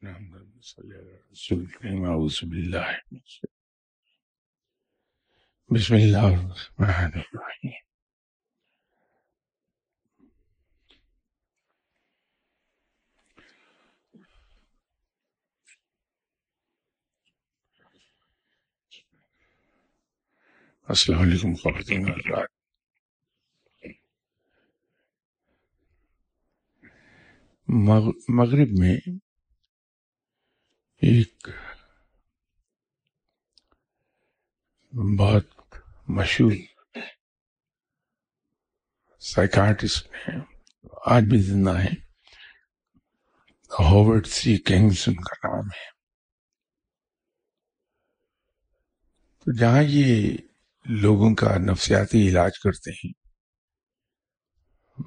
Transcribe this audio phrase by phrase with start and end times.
[0.00, 3.00] نعم صلى على رسول الكريم أعوذ بالله
[5.68, 7.72] بسم الله الرحمن الرحيم.
[20.90, 22.46] السلام عليكم خالدين الرحيم
[27.72, 28.96] مغرب میں
[31.02, 31.48] ایک
[35.18, 36.52] بہت مشہور
[39.20, 40.40] سائیکارٹسٹ ہیں
[41.06, 41.96] آج بھی زندہ ہیں
[43.80, 45.90] ہاورڈ سی کنگس کا نام ہے۔
[49.40, 50.36] تو جہاں یہ
[50.86, 53.12] لوگوں کا نفسیاتی علاج کرتے ہیں،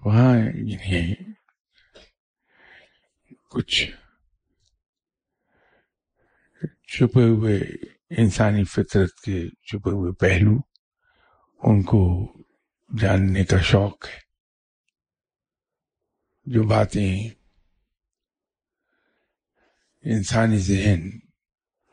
[0.05, 1.34] وہاں انہیں
[3.49, 3.91] کچھ
[6.87, 7.57] چھپے ہوئے
[8.21, 10.57] انسانی فطرت کے چھپے ہوئے پہلو
[11.63, 12.33] ان کو
[12.99, 14.25] جاننے کا شوق ہے۔
[16.45, 17.29] جو باتیں
[20.03, 21.09] انسانی ذہن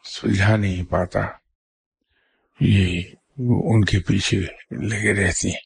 [0.05, 1.21] سلجھا نہیں پاتا،
[2.61, 3.03] یہ
[3.39, 5.61] ان کے پیچھے لگے رہتے ہیں۔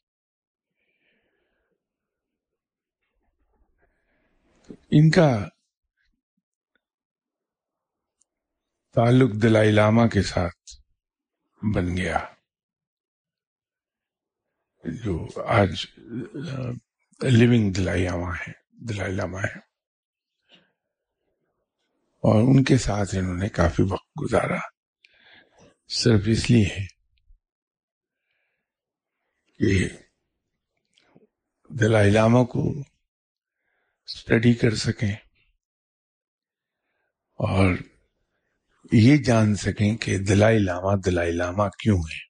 [4.91, 5.49] ان کا
[8.97, 10.77] تعلق دلائی لاما کے ساتھ
[11.75, 12.19] بن گیا۔
[14.85, 15.87] جو آج
[17.23, 19.59] لیونگ دلائی لاما ہے دلائی لاما ہے
[22.23, 24.59] اور ان کے ساتھ انہوں نے کافی وقت گزارا۔
[25.89, 26.87] صرف اس لیے
[29.59, 29.89] کہ
[31.69, 32.73] دلائی لاما کو
[34.07, 35.15] اسٹڈی کر سکیں
[37.35, 37.75] اور
[38.93, 42.27] یہ جان سکیں کہ دلائی لاما دلائی لاما کیوں ہے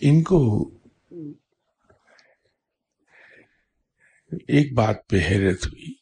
[0.00, 0.70] ان کو
[4.48, 5.94] ایک بات پہ حیرت ہوئی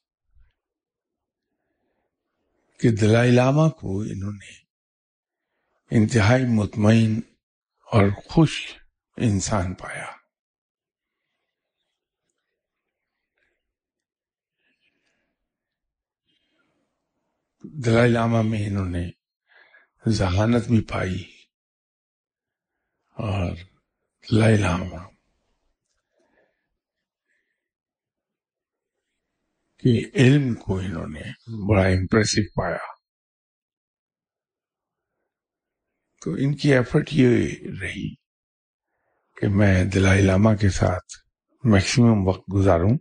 [2.80, 4.52] کہ دلائی لاما کو انہوں نے
[5.90, 7.20] انتہائی مطمئن
[7.92, 8.78] اور خوش
[9.16, 10.21] انسان پایا۔
[17.64, 19.10] دلائی لاما میں انہوں نے
[20.08, 21.22] ذہانت بھی پائی
[23.10, 23.56] اور
[24.30, 25.08] دلائی لاما
[29.78, 31.22] کے علم کو انہوں نے
[31.68, 32.92] بڑا امپریسو پایا۔
[36.20, 37.46] تو ان کی ایفرٹ یہ
[37.80, 38.14] رہی
[39.36, 41.12] کہ میں دلائی لاما کے ساتھ
[41.64, 42.94] میکسیمم وقت گزاروں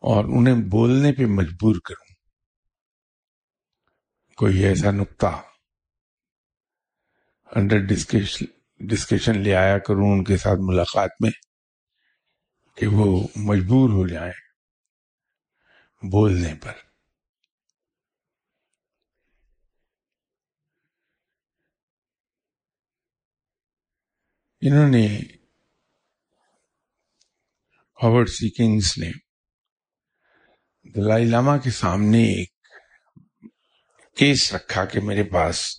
[0.00, 2.09] اور انہیں بولنے پہ مجبور کروں۔
[4.40, 5.26] کوئی ایسا نقطہ
[7.56, 7.78] انڈر
[8.80, 11.30] ڈسکشن لے آیا کروں، ان کے ساتھ ملاقات میں
[12.76, 14.32] کہ وہ مجبور ہو جائیں
[16.02, 16.72] بولنے پر۔
[24.60, 25.06] انہوں نے
[28.02, 29.10] ہاورڈ سیکنگس نے
[30.94, 32.59] دلائی لاما کے سامنے ایک
[34.20, 35.78] کیس رکھا کہ میرے پاس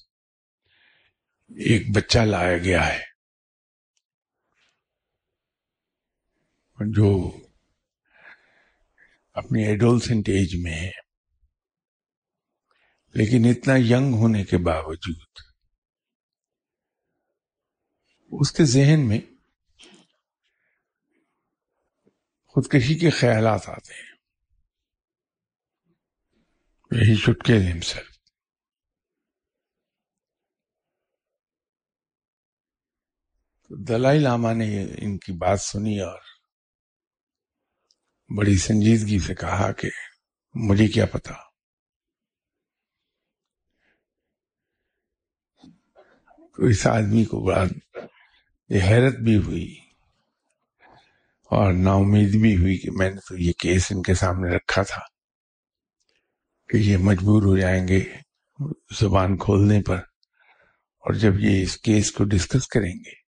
[1.49, 3.03] ایک بچہ لایا گیا ہے۔
[6.93, 7.31] جو
[9.33, 10.91] اپنی ایڈولسنٹ ایج میں ہے۔
[13.13, 15.27] لیکن اتنا ینگ ہونے کے باوجود
[18.31, 19.19] اس کے ذہن میں
[22.45, 24.11] خودکشی کے خیالات آتے ہیں۔
[26.91, 28.10] یہی چٹکے سر
[33.71, 36.19] دلائی لاما نے ان کی بات سنی اور
[38.29, 39.89] بڑی سنجیدگی سے کہا کہ
[40.55, 41.33] مجھے کیا پتا۔
[46.57, 47.63] تو اس آدمی کو بڑا
[48.69, 49.75] حیرت بھی ہوئی
[51.51, 54.81] اور نا امید بھی ہوئی کہ میں نے تو یہ کیس ان کے سامنے رکھا
[54.81, 55.01] تھا
[56.69, 58.03] کہ یہ مجبور ہو جائیں گے
[58.99, 59.97] زبان کھولنے پر
[61.03, 63.20] اور جب یہ اس کیس کو ڈسکس کریں گے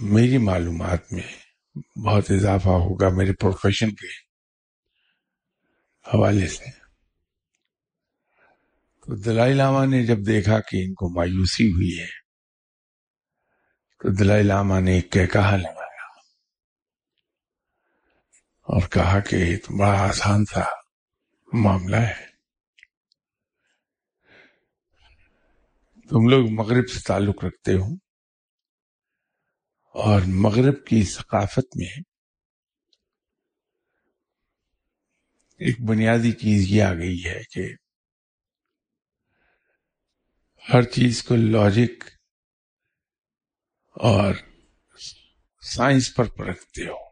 [0.00, 1.42] میری معلومات میں
[1.98, 4.06] بہت اضافہ ہوگا میرے پروفیشن کے
[6.08, 6.64] حوالے سے۔
[9.00, 12.06] تو دلائی لاما نے جب دیکھا کہ ان کو مایوسی ہوئی ہے،
[13.98, 16.04] تو دلائی لاما نے ایک کہا لگایا
[18.62, 20.60] اور کہا کہ یہ تو بڑا آسان سا
[21.52, 22.32] معاملہ ہے۔
[26.08, 28.01] تم لوگ مغرب سے تعلق رکھتے ہو۔
[29.94, 32.00] اور مغرب کی ثقافت میں
[35.58, 37.74] ایک بنیادی چیز یہ آ گئی ہے کہ
[40.72, 42.04] ہر چیز کو لاجک
[43.90, 44.34] اور
[45.60, 47.10] سائنس پر پرکھتے ہو۔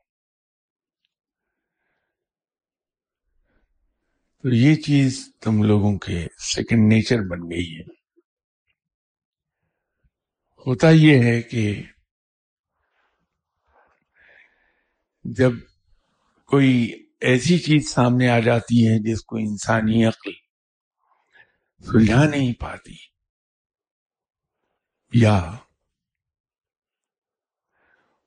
[4.42, 7.92] تو یہ چیز تم لوگوں کے سیکنڈ نیچر بن گئی ہے۔
[10.66, 11.82] ہوتا یہ ہے کہ
[15.24, 15.52] جب
[16.48, 16.70] کوئی
[17.20, 20.32] ایسی چیز سامنے آ جاتی ہے جس کو انسانی عقل
[21.84, 22.96] سلجھا نہیں پاتی،
[25.12, 25.36] یا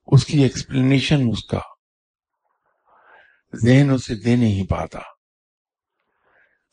[0.07, 1.60] اس کی ایکسپلینیشن اس کا
[3.54, 5.00] ذہن اسے دے نہیں پاتا،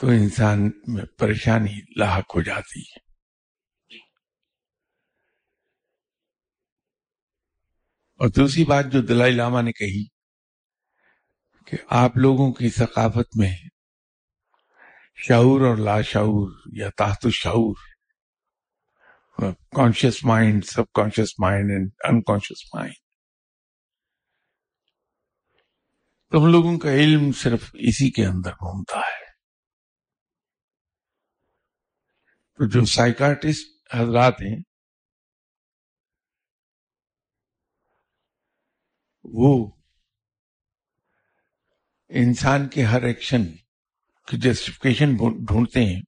[0.01, 3.10] تو انسان میں پریشانی لاحق ہو جاتی ہے۔
[8.21, 10.05] اور دوسری بات جو دلائی لامہ نے کہی
[11.67, 13.57] کہ آپ لوگوں کی ثقافت میں
[15.17, 17.75] شعور اور لاشعور یا تحت شعور
[19.77, 20.65] conscious mind
[20.95, 22.95] subconscious mind and unconscious mind
[26.31, 29.31] تم لوگوں کا علم صرف اسی کے اندر گھومتا ہے۔
[32.59, 34.57] تو جو سائیکارٹسٹ حضرات ہیں
[39.25, 39.71] وہ
[42.09, 43.43] انسان کے ہر ایکشن
[44.27, 46.03] کی جسٹیفکیشن ڈھونڈتے ہیں۔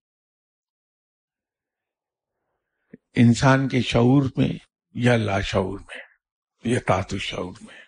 [3.14, 4.58] انسان کے شعور میں
[4.94, 6.00] یا لاشعور میں
[6.64, 7.82] یا تات شعور میں۔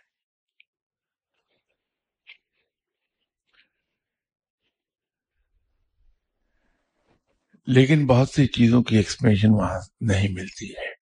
[7.66, 11.03] لیکن بہت سی چیزوں کی ایکسپلینیشن وہاں نہیں ملتی ہے۔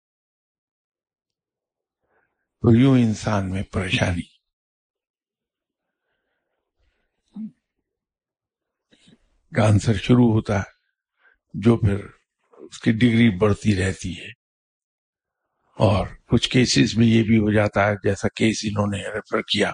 [2.60, 4.36] تو یوں انسان میں پریشانی۔
[9.56, 10.70] کا آنسر شروع ہوتا ہے،
[11.54, 12.06] جو پھر
[12.58, 14.28] اس کی ڈگری بڑھتی رہتی ہے۔
[15.78, 19.72] اور کچھ کیسز میں یہ بھی ہو جاتا ہے، جیسا کیس انہوں نے ریفر کیا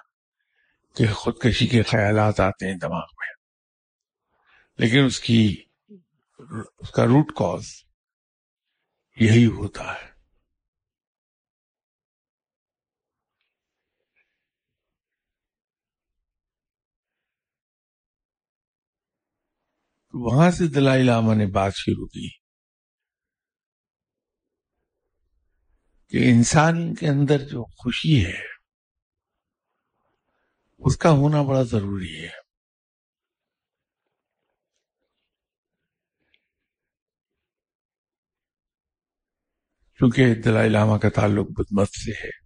[0.96, 3.32] کہ خودکشی کے خیالات آتے ہیں دماغ میں۔
[4.76, 5.64] لیکن اس کی،
[6.78, 7.66] اس کا روٹ کاز
[9.16, 10.11] یہی ہوتا ہے۔
[20.14, 22.28] وہاں سے دلائی لاما نے بات شروع کی
[26.08, 28.40] کہ انسان کے اندر جو خوشی ہے،
[30.78, 32.42] اس کا ہونا بڑا ضروری ہے۔
[39.98, 42.41] کیونکہ دلائی لاما کا تعلق بدمت سے ہے۔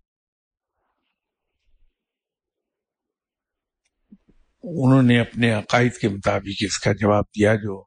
[4.66, 7.82] انہوں نے اپنے عقائد کے مطابق اس کا جواب دیا جو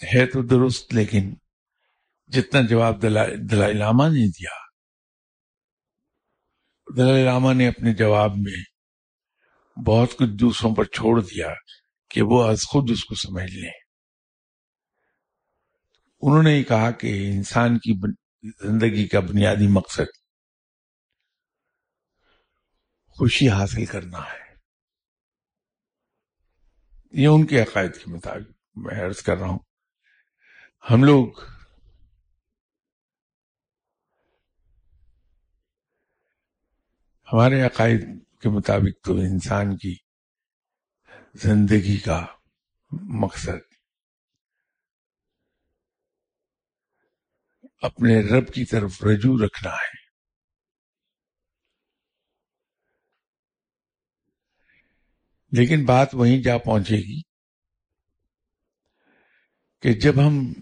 [0.00, 1.34] ہے تو درست، لیکن
[2.30, 3.02] جتنا جواب
[3.50, 4.56] دلائی لاما نے دیا،
[6.96, 8.62] دلائی لاما نے اپنے جواب میں
[9.76, 11.52] بہت کچھ دوسروں پر چھوڑ دیا
[12.10, 13.70] کہ وہ از خود اس کو سمجھ لیں۔
[16.22, 17.92] انہوں نے کہا کہ انسان کی
[18.62, 20.17] زندگی کا بنیادی مقصد
[23.18, 24.54] خوشی حاصل کرنا ہے۔
[27.10, 29.58] یہ ان کے عقائد کے مطابق میں عرض کر رہا ہوں۔
[30.90, 31.40] ہم لوگ
[37.32, 38.00] ہمارے عقائد
[38.40, 39.96] کے مطابق تو انسان کی
[41.34, 42.26] زندگی کا
[42.90, 43.74] مقصد
[47.82, 49.97] اپنے رب کی طرف رجوع رکھنا ہے۔
[55.52, 57.20] لیکن بات وہیں جا پہنچے گی
[59.82, 60.52] کہ جب ہم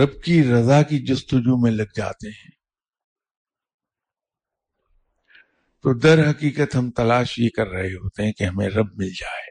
[0.00, 2.50] رب کی رضا کی جستجو میں لگ جاتے ہیں
[5.82, 9.50] تو در حقیقت ہم تلاش یہ کر رہے ہوتے ہیں کہ ہمیں رب مل جائے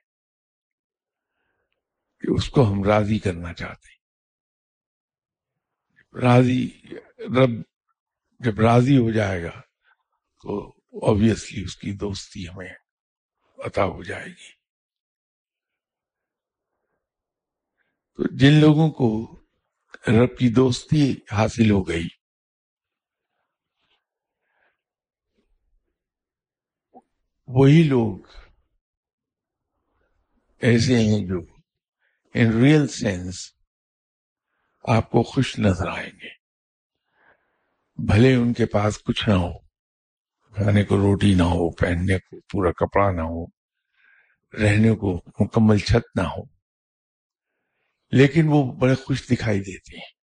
[2.24, 4.02] کہ اس کو ہم راضی کرنا چاہتے ہیں۔
[6.22, 6.70] راضی،
[7.20, 7.50] رب
[8.40, 9.62] جب راضی ہو جائے گا
[10.44, 12.74] تو آبیسلی اس کی دوستی ہمیں
[13.58, 14.52] عطا ہو جائے گی۔
[18.16, 19.40] تو جن لوگوں کو
[20.08, 22.08] رب کی دوستی حاصل ہو گئی،
[27.48, 28.20] وہی لوگ
[30.60, 31.40] ایسے ہیں جو
[32.34, 33.54] ان ریئل سینس
[34.84, 36.30] آپ کو خوش نظر آئیں گے۔
[38.08, 39.63] بھلے ان کے پاس کچھ نہ ہو۔
[40.56, 43.46] کھانے کو روٹی نہ ہو، پہننے کو پورا کپڑا نہ ہو،
[44.64, 46.44] رہنے کو مکمل چھت نہ ہو۔
[48.12, 50.14] لیکن وہ بڑے خوش دکھائی دیتے ہیں۔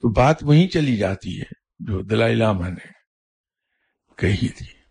[0.00, 2.92] تو بات وہیں چلی جاتی ہے جو دلائی لامہ نے
[4.16, 4.81] کہی تھی۔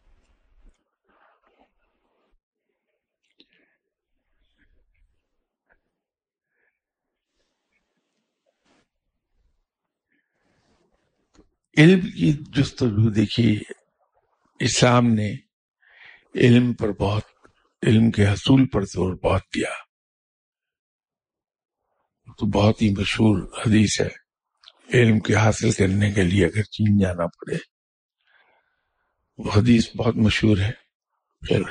[11.77, 13.59] علم کی جستجو دیکھیے،
[14.59, 15.35] اسلام نے
[16.35, 17.23] علم پر بہت،
[17.83, 19.69] علم کے حصول پر زور بہت دیا۔
[22.37, 24.09] تو بہت ہی مشہور حدیث ہے،
[24.93, 27.57] علم کے حاصل کرنے کے لیے اگر چین جانا پڑے۔
[29.37, 30.71] وہ حدیث بہت مشہور ہے۔
[31.47, 31.61] پھر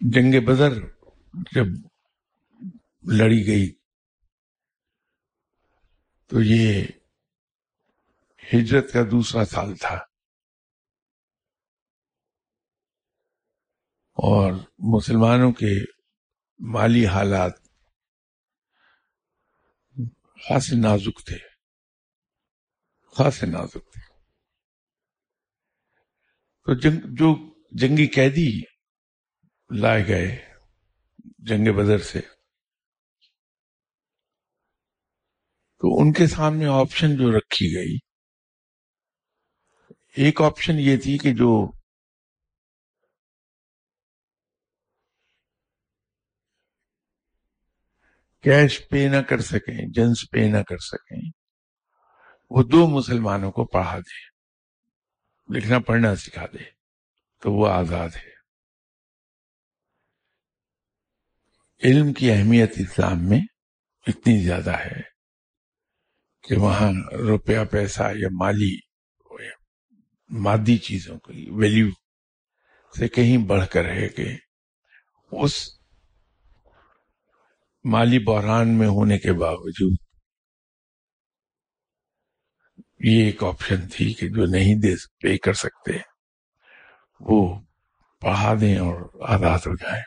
[0.00, 0.72] جنگ بدر
[1.52, 1.66] جب
[3.02, 3.79] لڑی گئی
[6.30, 6.84] تو یہ
[8.54, 9.94] ہجرت کا دوسرا سال تھا۔
[14.12, 15.84] اور مسلمانوں کے
[16.58, 17.52] مالی حالات
[20.48, 21.38] خاص نازک تھے۔
[23.16, 24.00] خاص نازک تھے۔
[26.64, 28.60] تو جنگ، جو جنگی قیدی
[29.80, 30.54] لائے گئے
[31.38, 32.20] جنگ بدر سے
[35.80, 37.98] تو ان کے سامنے آپشن جو رکھی گئی،
[40.16, 41.70] ایک آپشن یہ تھی کہ جو
[48.42, 51.30] کیش پے نہ کر سکیں، جنس پے نہ کر سکیں،
[52.50, 54.18] وہ دو مسلمانوں کو پڑھا دے،
[55.56, 56.70] لکھنا، پڑھنا سکھا دے،
[57.38, 58.30] تو وہ آزاد ہے۔
[61.84, 63.40] علم کی اہمیت اسلام میں
[64.06, 65.09] اتنی زیادہ ہے۔
[66.42, 68.76] کہ وہاں روپیہ، پیسہ یا مالی
[70.30, 71.88] مادی چیزوں کی ویلیو
[72.98, 74.36] سے کہیں بڑھ کر ہے کہ
[75.32, 75.68] اس
[77.84, 79.96] مالی بحران میں ہونے کے باوجود
[83.00, 85.92] یہ ایک آپشن تھی کہ جو نہیں دے پے کر سکتے،
[87.20, 87.60] وہ
[88.20, 90.02] پڑھا دیں اور آزاد ہو جائیں۔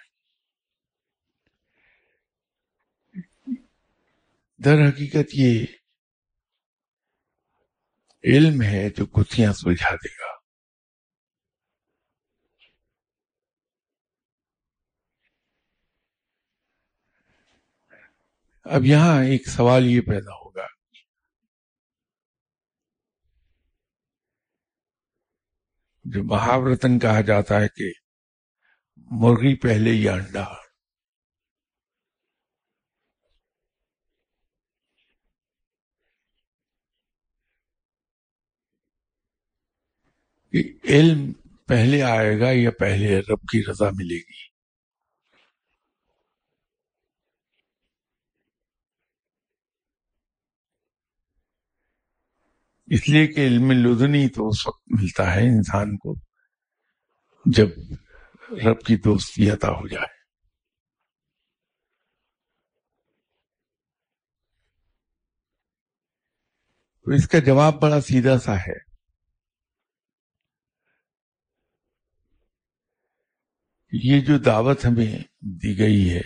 [4.64, 5.66] در حقیقت یہ
[8.24, 10.34] علم ہے جو گتھیاں سلجھا دے گا۔
[18.76, 20.68] اب یہاں ایک سوال یہ پیدا ہوگا۔
[26.04, 27.92] جو مہاورتن کہا جاتا ہے کہ
[28.96, 30.63] مرغی پہلے یا انڈا۔
[40.54, 41.34] کہ علم
[41.68, 44.54] پہلے آئے گا یا پہلے رب کی رضا ملے گی؟
[52.86, 56.16] اس لیے کہ علم لدنی تو اس وقت ملتا ہے، انسان کو
[57.46, 57.68] جب
[58.66, 60.24] رب کی دوستی عطا ہو جائے۔
[67.06, 68.93] تو اس کا جواب بڑا سیدھا سا ہے۔
[73.96, 76.22] یہ جو دعوت ہمیں دی گئی ہے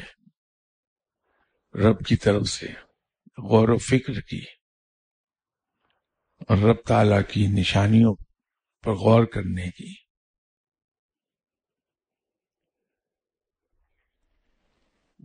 [1.78, 2.68] رب کی طرف سے،
[3.38, 4.46] غور و فکر کی
[6.40, 8.16] اور رب تعالی کی نشانیوں
[8.84, 9.94] پر غور کرنے کی۔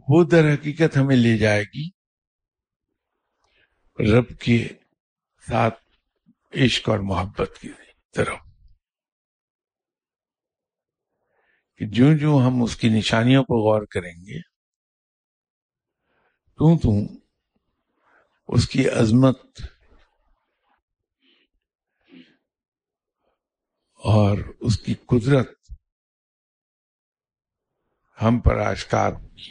[0.09, 1.89] وہ در حقیقت ہمیں لے جائے گی
[4.13, 4.69] رب کے
[5.47, 5.85] ساتھ
[6.53, 7.69] عشق اور محبت کی
[8.13, 8.51] طرف۔
[11.76, 14.41] کہ جو جو ہم اس کی نشانیوں کو غور کریں گے
[16.57, 16.93] تو تو
[18.49, 19.62] اس کی عظمت
[24.05, 25.50] اور اس کی قدرت
[28.23, 29.50] ہم پر آشکار ہوگی۔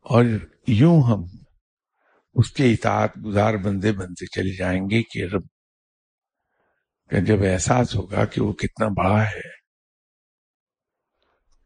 [0.00, 0.24] اور
[0.66, 1.24] یوں ہم
[2.34, 5.59] اس کے اطاعت گزار بندے بنتے چلے جائیں گے کہ رب
[7.10, 9.48] کہ جب احساس ہوگا کہ وہ کتنا بڑا ہے،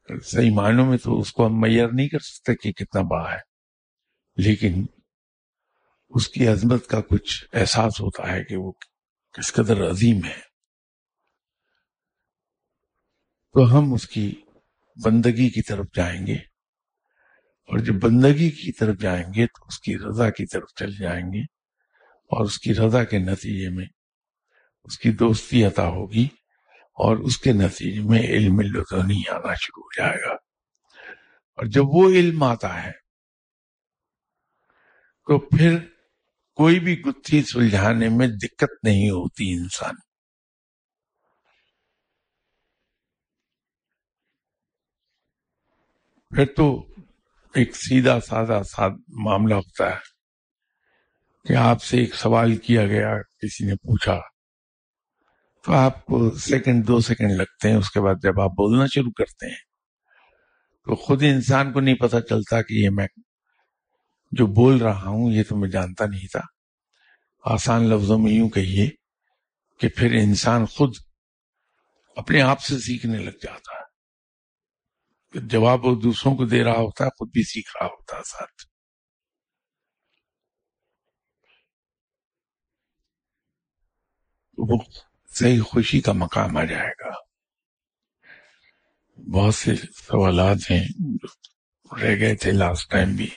[0.09, 3.41] صحیح معنوں میں تو اس کو ہم میئر نہیں کر سکتے کہ کتنا بڑا ہے،
[4.39, 4.85] لیکن
[6.13, 8.73] اس کی عظمت کا کچھ احساس ہوتا ہے کہ وہ
[9.35, 10.41] کس قدر عظیم ہے۔
[13.55, 14.27] تو ہم اس کی
[14.97, 16.35] بندگی کی طرف جائیں گے،
[17.71, 21.27] اور جب بندگی کی طرف جائیں گے تو اس کی رضا کی طرف چل جائیں
[21.33, 21.43] گے،
[22.31, 23.87] اور اس کی رضا کے نتیجے میں
[24.85, 26.25] اس کی دوستی عطا ہوگی
[26.79, 30.35] اور اس کے نتیجے میں علم لطنی آنا شروع ہو جائے گا۔
[31.57, 32.91] اور جب وہ علم آتا ہے،
[35.27, 35.79] تو پھر
[36.55, 39.95] کوئی بھی گتھی سلجھانے میں دقت نہیں ہوتی انسان۔
[46.37, 46.87] پھر تو
[47.55, 49.99] ایک سیدھا سادہ ساد معاملہ ہوتا ہے
[51.49, 54.34] کہ آپ سے ایک سوال کیا گیا، کسی نے پوچھا۔
[55.65, 59.11] تو آپ کو سیکنڈ، دو سیکنڈ لگتے ہیں، اس کے بعد جب آپ بولنا شروع
[59.11, 59.63] کرتے ہیں،
[60.85, 63.07] تو خود انسان کو نہیں پتا چلتا کہ یہ میں
[64.33, 66.41] جو بول رہا ہوں، یہ تو میں جانتا نہیں تھا۔
[67.45, 68.91] آسان لفظوں میں یوں کہیے
[69.81, 70.91] کہ پھر انسان خود
[72.17, 73.85] اپنے آپ سے سیکھنے لگ جاتا ہے۔
[75.41, 78.67] جواب وہ دوسروں کو دے رہا ہوتا ہے، خود بھی سیکھ رہا ہوتا ہے ساتھ۔
[84.59, 84.79] وہ
[85.35, 87.11] صحیح خوشی کا مقام آ جائے گا۔
[89.33, 90.85] بہت سے سوالات ہیں،
[92.03, 93.31] رہ گئے تھے لاسٹ ٹائم بھی۔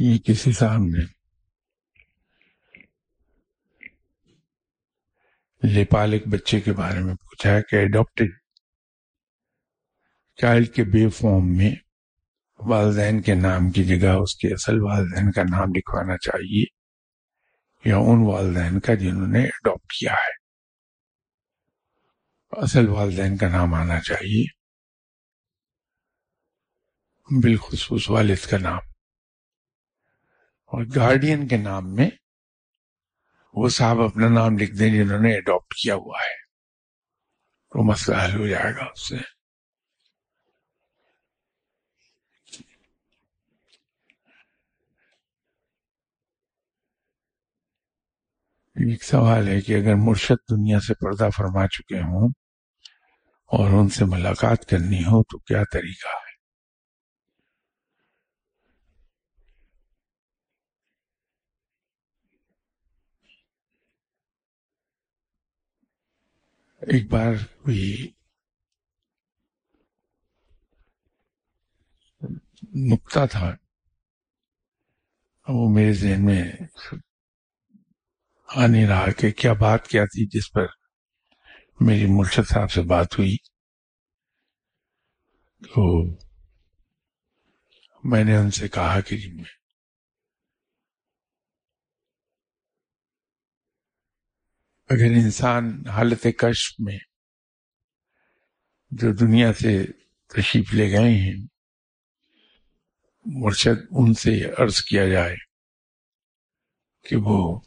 [0.00, 1.15] یہ کسی صاحب نے
[5.62, 8.30] لیپال ایک بچے کے بارے میں پوچھا ہے کہ اڈاپٹیڈ
[10.36, 11.74] چائلڈ کے بے فارم میں
[12.58, 16.64] والدین کے نام کی جگہ اس کے اصل والدین کا نام لکھوانا چاہیے
[17.84, 20.46] یا ان والدین کا جنہوں نے اڈاپٹ کیا ہے.
[22.50, 24.44] اصل والدین کا نام آنا چاہیے.
[27.42, 28.80] بالخصوص والد کا نام.
[30.66, 32.10] اور گارڈین کے نام میں
[33.56, 36.46] وہ صاحب اپنا نام لکھ دیں جنہوں نے اڈاپٹ کیا ہوا ہے۔
[37.70, 39.16] تو مسئلہ حل ہو جائے گا اس سے۔
[48.76, 52.28] ایک سوال ہے کہ اگر مرشد دنیا سے پردہ فرما چکے ہوں
[53.46, 56.25] اور ان سے ملاقات کرنی ہو تو کیا طریقہ ہے؟
[66.86, 68.12] ایک بار کوئی
[72.74, 73.56] نکتا تھا۔
[75.48, 76.52] وہ میرے ذہن میں
[78.48, 80.66] آ نہیں رہا کہ کیا بات کیا تھی جس پر
[81.80, 83.36] میری مرشد صاحب سے بات ہوئی۔
[85.62, 86.04] تو
[88.04, 89.44] میں نے ان سے کہا کہ جی میں
[94.88, 96.98] اگر انسان حالت کشف میں
[98.90, 99.86] جو دنیا سے
[100.26, 101.46] تشریف لے گئے ہیں،
[103.26, 105.36] مرشد ان سے عرض کیا جائے
[107.02, 107.60] کہ وہ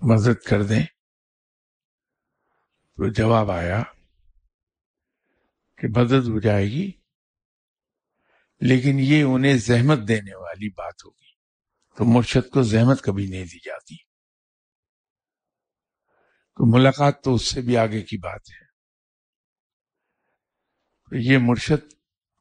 [0.00, 0.82] مدد کر دیں۔
[2.96, 3.82] تو جواب آیا
[5.78, 6.92] کہ مدد ہو جائے گی،
[8.60, 11.34] لیکن یہ انہیں زحمت دینے والی بات ہوگی۔
[11.96, 14.05] تو مرشد کو زحمت کبھی نہیں دی جاتی۔
[16.56, 18.66] تو ملاقات تو اس سے بھی آگے کی بات ہے۔
[21.10, 21.92] تو یہ مرشد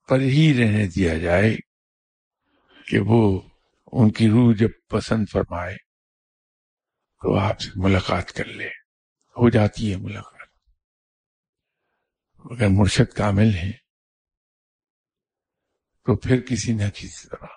[0.10, 1.58] پر ہی رہنے دیا جائے
[2.88, 3.42] کہ وہ
[3.92, 5.76] ان کی روح جب پسند فرمائے
[7.22, 8.68] تو آپ سے ملاقات کر لے۔
[9.38, 10.36] ہو جاتی ہے ملاقات۔
[12.52, 13.72] اگر مرشد کامل ہے
[16.06, 17.48] تو پھر کسی نہ کسی طرح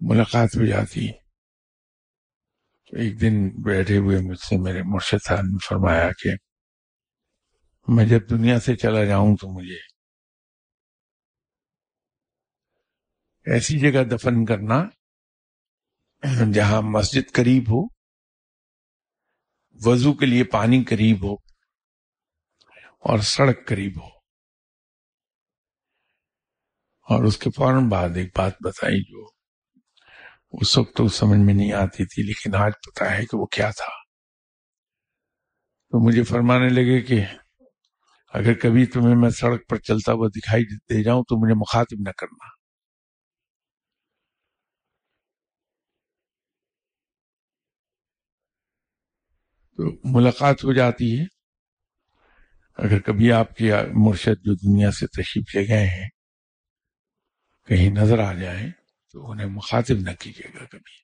[0.00, 1.23] ملاقات ہو جاتی ہے۔
[2.94, 6.30] ایک دن بیٹھے ہوئے مجھ سے میرے مرشد صاحب نے فرمایا کہ
[7.88, 9.94] میں جب دنیا سے چلا جاؤں تو مجھے
[13.52, 14.84] ایسی جگہ دفن کرنا
[16.54, 17.82] جہاں مسجد قریب ہو،
[19.86, 21.34] وضو کے لیے پانی قریب ہو
[23.04, 24.08] اور سڑک قریب ہو۔
[27.08, 29.33] اور اس کے فوراً بعد ایک بات بتائی جو
[30.60, 33.70] اس وقت تو سمجھ میں نہیں آتی تھی، لیکن آج پتا ہے کہ وہ کیا
[33.70, 34.04] تھا۔
[35.90, 37.24] تو مجھے فرمانے لگے کہ
[38.28, 42.10] اگر کبھی تمہیں میں سڑک پر چلتا ہوا دکھائی دے جاؤں تو مجھے مخاطب نہ
[42.10, 42.48] کرنا۔
[49.76, 51.24] تو ملاقات ہو جاتی ہے۔
[52.76, 56.08] اگر کبھی آپ کے مرشد جو دنیا سے تشریف لے گئے ہیں،
[57.66, 58.83] کہیں نظر آ جائیں
[59.14, 61.02] تو انہیں مخاطب نہ کیجیے گا کبھی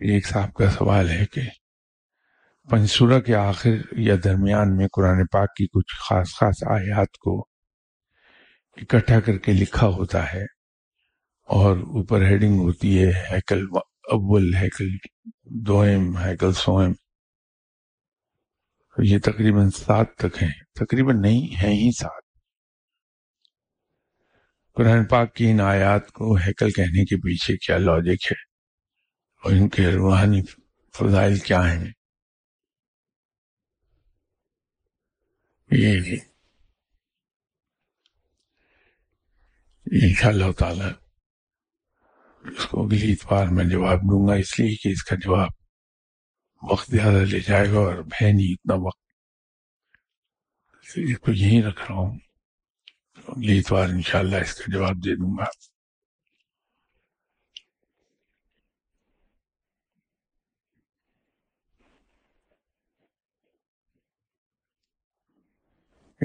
[0.00, 1.40] ایک صاحب کا سوال ہے کہ
[2.68, 7.40] پنسورہ کے آخر یا درمیان میں قرآن پاک کی کچھ خاص خاص آیات کو
[8.78, 10.44] اکٹھا کر کے لکھا ہوتا ہے
[11.52, 13.66] اور اوپر ہیڈنگ ہوتی ہے ہیکل
[14.02, 14.88] اول، ہیکل
[15.44, 16.92] دوئم ہیکل سوئم
[18.98, 22.22] یہ تقریباً سات تک ہیں۔ تقریباً نہیں، ہیں ہی سات۔
[24.74, 28.42] قرآن پاک کی ان آیات کو ہیکل کہنے کے پیچھے کیا لاجک ہے؟
[29.44, 30.42] اور ان کے روحانی
[30.94, 31.92] فضائل کیا ہیں؟
[35.70, 36.16] یہ
[39.86, 41.01] ان شاء اللہ تعالی۔
[42.44, 45.48] اس کو اگلی اتوار میں جواب دوں گا، اس لیے کہ اس کا جواب
[46.70, 49.02] وقت زیادہ لے جائے گا اور ہے نہیں اتنا وقت
[50.96, 52.18] اس کو یہیں رکھ رہا ہوں۔
[53.28, 55.44] اگلی اتوار انشاءاللہ اس کا جواب دے دوں گا۔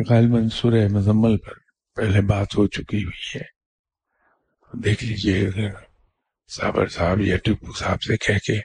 [0.10, 1.54] غالباً سورہ مزمل پر
[1.96, 3.44] پہلے بات ہو چکی ہوئی ہے۔
[4.84, 5.87] دیکھ لیجیے اگر
[6.52, 8.60] صابر صاحب یا ٹپو صاحب سے کہہ کے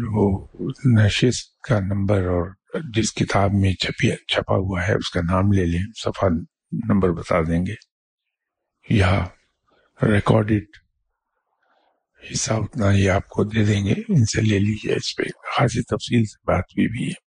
[0.00, 0.46] وہ
[0.84, 2.54] نشست کا نمبر اور
[2.94, 6.28] جس کتاب میں چھپی چھپا ہوا ہے اس کا نام لے لیں، صفحہ
[6.88, 7.74] نمبر بتا دیں گے۔
[8.90, 9.26] یا
[10.02, 10.64] ریکارڈڈ
[12.32, 15.82] حصہ اتنا ہی آپ کو دے دیں گے۔ ان سے لے لیجیے اس پہ خاصی
[15.82, 17.27] تفصیل سے بات بھی بھی ہے۔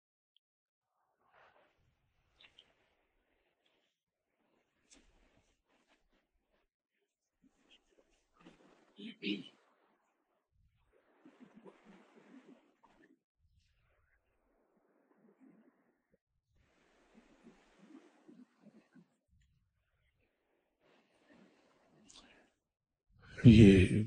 [23.44, 24.04] یہ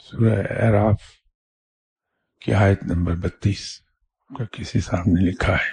[0.00, 1.02] سورہ اعراف
[2.40, 3.80] کی آیت نمبر بتیس
[4.38, 5.70] کا کسی صاحب نے لکھا ہے۔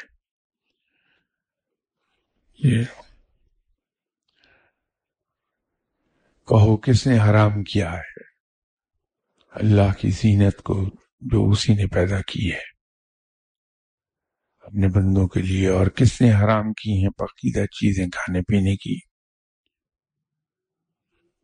[2.57, 2.83] یہ
[6.47, 8.23] کہو کس نے حرام کیا ہے۔
[9.51, 10.85] اللہ کی زینت کو
[11.19, 12.71] جو اسی نے پیدا کی ہے۔
[14.59, 19.10] اپنے بندوں کے لیے اور کس نے حرام کی ہیں؟ پقیدہ چیزیں کھانے پینے کی۔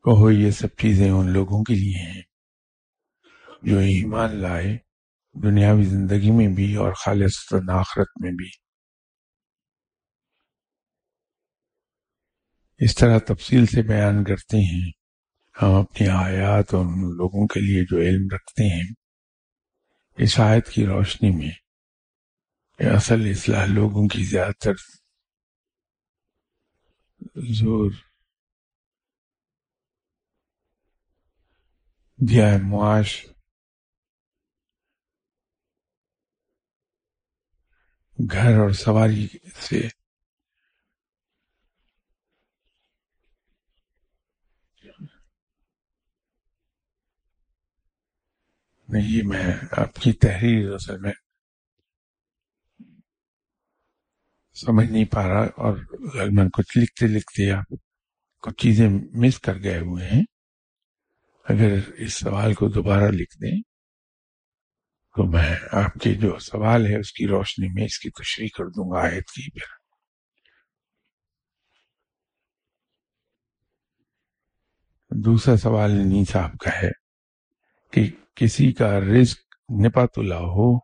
[0.07, 2.21] کہو، یہ سب چیزیں ان لوگوں کے لیے ہیں
[3.63, 4.77] جو ایمان لائے
[5.33, 8.49] دنیاوی زندگی میں بھی اور خالص آخرت میں بھی۔
[12.77, 14.91] اس طرح تفصیل سے بیان کرتے ہیں۔
[15.61, 18.93] ہم اپنی آیات اور ان لوگوں کے لیے جو علم رکھتے ہیں۔
[20.17, 21.51] اس آیت کی روشنی میں
[22.95, 24.73] اصل اصلاح لوگوں کی زیادہ تر
[27.53, 27.91] زور
[32.17, 33.25] دیا ہے معاش۔
[38.31, 39.27] گھر اور سواری
[39.61, 39.87] سے۔
[48.87, 51.11] نہیں، میں آپ کی تحریر اصل میں
[54.53, 55.77] سمجھ نہیں پا رہا اور
[56.31, 57.73] میں کچھ لکھتے لکھتے آپ
[58.41, 60.36] کچھ چیزیں مس کر گئے ہوئے ہیں۔
[61.47, 63.61] اگر اس سوال کو دوبارہ لکھ دیں
[65.15, 68.65] تو میں آپ کے جو سوال ہے اس کی روشنی میں اس کی تشریح کر
[68.65, 69.75] دوں گا آیت کی پھر۔
[75.11, 76.89] دوسرا سوال نی صاحب کا ہے
[77.93, 79.39] کہ کسی کا رزق
[79.85, 80.75] نپا تلا ہو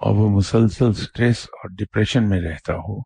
[0.00, 3.00] اور وہ مسلسل سٹریس اور ڈپریشن میں رہتا ہو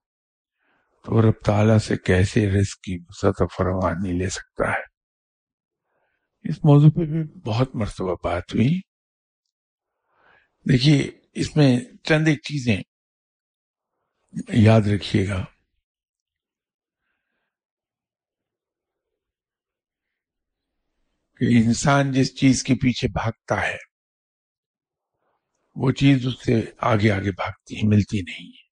[1.05, 4.98] تو رب تعالیٰ سے کیسے رزق کی وسعت فروانی لے سکتا ہے؟
[6.43, 8.81] اس موضوع پہ بھی بہت مرتبہ بات ہوئی۔
[10.69, 12.77] دیکھیے، اس میں چند ایک چیزیں
[14.49, 15.45] یاد رکھیے گا۔
[21.39, 23.77] کہ انسان جس چیز کے پیچھے بھاگتا ہے،
[25.75, 28.69] وہ چیز اس سے آگے آگے بھاگتی ہے، ملتی نہیں ہے۔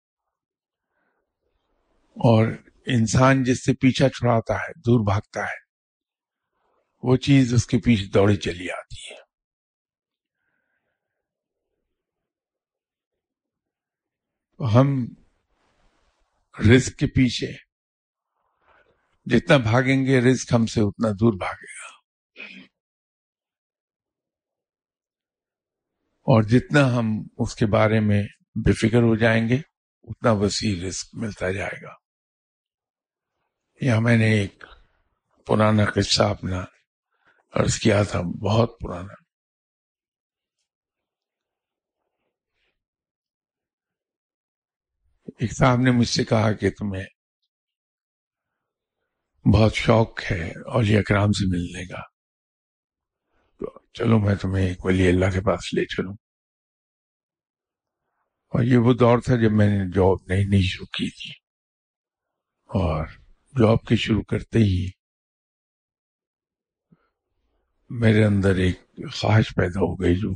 [2.09, 2.47] اور
[2.85, 5.62] انسان جس سے پیچھا چھڑاتا ہے، دور بھاگتا ہے
[7.03, 9.19] وہ چیز اس کے پیچھے دوڑی چلی آتی ہے۔
[14.57, 15.05] تو ہم
[16.69, 17.53] رزق کے پیچھے،
[19.25, 21.93] جتنا بھاگیں گے، رزق ہم سے اتنا دور بھاگے گا۔
[26.21, 28.23] اور جتنا ہم اس کے بارے میں
[28.65, 29.57] بے فکر ہو جائیں گے،
[30.03, 31.93] اتنا وسیع رزق ملتا جائے گا۔
[33.81, 34.65] یا میں نے ایک
[35.45, 36.72] پرانا قصہ اپنا
[37.53, 39.13] عرض کیا تھا، بہت پرانا۔
[45.39, 47.05] ایک صاحب نے مجھ سے کہا کہ تمہیں
[49.53, 52.01] بہت شوق ہے اولیاء اکرام سے ملنے کا۔
[53.59, 56.13] تو چلو میں تمہیں ایک ولی اللہ کے پاس لے چلوں۔
[58.47, 61.31] اور یہ وہ دور تھا جب میں نے جاب نئی نئی شروع کی تھی۔
[62.65, 63.07] اور
[63.59, 65.02] جاب کے شروع کرتے ہی
[67.99, 68.81] میرے اندر ایک
[69.13, 70.29] خواہش پیدا ہو گئی جو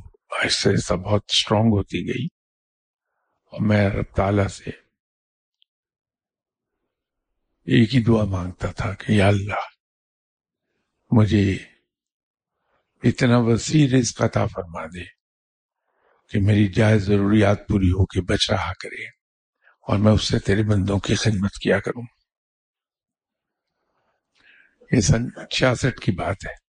[0.44, 2.26] آہستہ آہستہ بہت اسٹرانگ ہوتی گئی
[3.46, 4.70] اور میں رب تعالیٰ سے
[7.66, 9.66] ایک ہی دعا مانگتا تھا کہ یا اللہ،
[11.12, 11.58] مجھے
[13.04, 15.04] اتنا وسیع رزق عطا فرما دے
[16.30, 19.06] کہ میری جائز ضروریات پوری ہو کے بچ رہا کرے
[19.88, 22.04] اور میں اس سے تیرے بندوں کی خدمت کیا کروں۔
[24.92, 26.67] یہ سن چھیاسٹھ کی بات ہے۔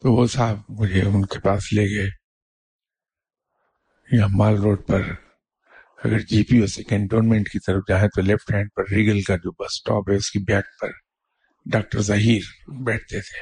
[0.00, 2.08] تو وہ صاحب مجھے ان کے پاس لے گئے۔
[4.12, 5.02] یا مال روڈ پر
[6.04, 9.36] اگر جی پی او سے کینٹونمنٹ کی طرف جائیں تو لیفٹ ہینڈ پر ریگل کا
[9.36, 10.88] جو بس اسٹاپ ہے اس کی بیک پر
[11.66, 13.40] ڈاکٹر ظہیر بیٹھتے تھے۔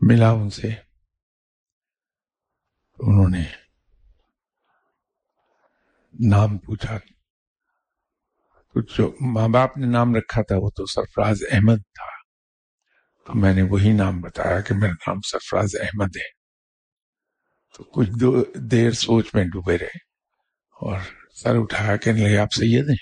[0.00, 0.68] ملا ان سے۔
[2.98, 3.44] انہوں نے
[6.30, 6.98] نام پوچھا۔
[8.74, 12.17] تو جو ماں باپ نے نام رکھا تھا وہ تو سرفراز احمد تھا۔
[13.28, 16.38] تو میں نے وہی نام بتایا کہ میرا نام سرفراز احمد ہے۔
[17.74, 19.96] تو کچھ دو دیر سوچ میں ڈوبے رہے
[20.70, 21.00] اور
[21.34, 22.96] سر اٹھایا کہنے لگے آپ سید ہیں؟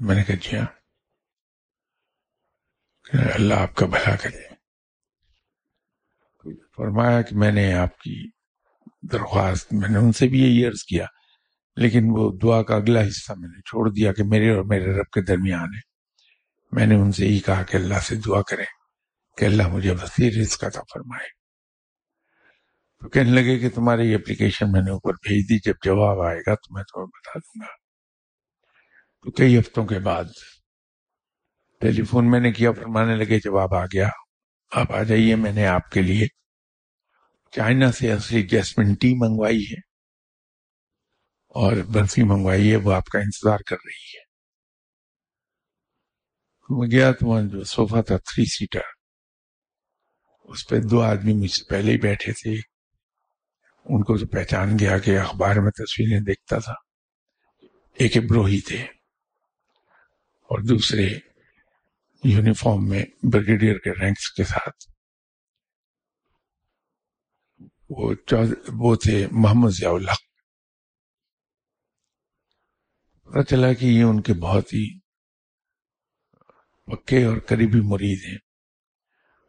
[0.00, 0.66] میں نے کہا جی ہاں۔
[3.34, 4.54] اللہ آپ کا بھلا کرے۔
[6.76, 8.30] فرمایا کہ میں نے آپ کی
[9.12, 11.06] درخواست میں نے ان سے بھی یہی عرض کیا،
[11.76, 15.10] لیکن وہ دعا کا اگلا حصہ میں نے چھوڑ دیا کہ میرے اور میرے رب
[15.12, 15.80] کے درمیان ہے۔
[16.72, 18.64] میں نے ان سے یہی کہا کہ اللہ سے دعا کریں۔
[19.36, 21.28] کہ اللہ مجھے وسیع رزق عطا فرمائے۔
[23.00, 26.54] تو کہنے لگے کہ تمہاری اپلیکیشن میں نے اوپر بھیج دی، جب جواب آئے گا
[26.54, 27.72] تو میں تمہیں بتا دوں گا۔
[29.24, 30.24] تو کئی ہفتوں کے بعد
[31.80, 34.08] ٹیلی فون میں نے کیا، فرمانے لگے جواب آ گیا،
[34.72, 36.26] آپ آ جائیے، میں نے آپ کے لیے
[37.50, 39.78] چائنا سے اصلی جیسمن ٹی منگوائی ہے۔
[41.46, 44.26] اور برفی منگوائی ہے، وہ آپ کا انتظار کر رہی ہے۔
[46.70, 48.95] میں گیا تو وہاں جو صوفہ تھا تھری سیٹر
[50.48, 52.52] اس پہ دو آدمی مجھ سے پہلے ہی بیٹھے تھے۔
[53.84, 56.72] ان کو تو پہچان گیا کہ اخبار میں تصویریں دیکھتا تھا۔
[57.94, 58.82] ایک ابروہی تھے
[60.42, 61.06] اور دوسرے
[62.24, 64.90] یونیفارم میں بریگیڈیئر کے رینکس کے ساتھ۔
[67.90, 68.14] وہ
[68.68, 70.10] وہ تھے محمد ضیاء اللہ
[73.24, 74.98] پتا چلا کہ یہ ان کے بہت ہی
[76.86, 78.45] پکے اور قریبی مرید ہیں۔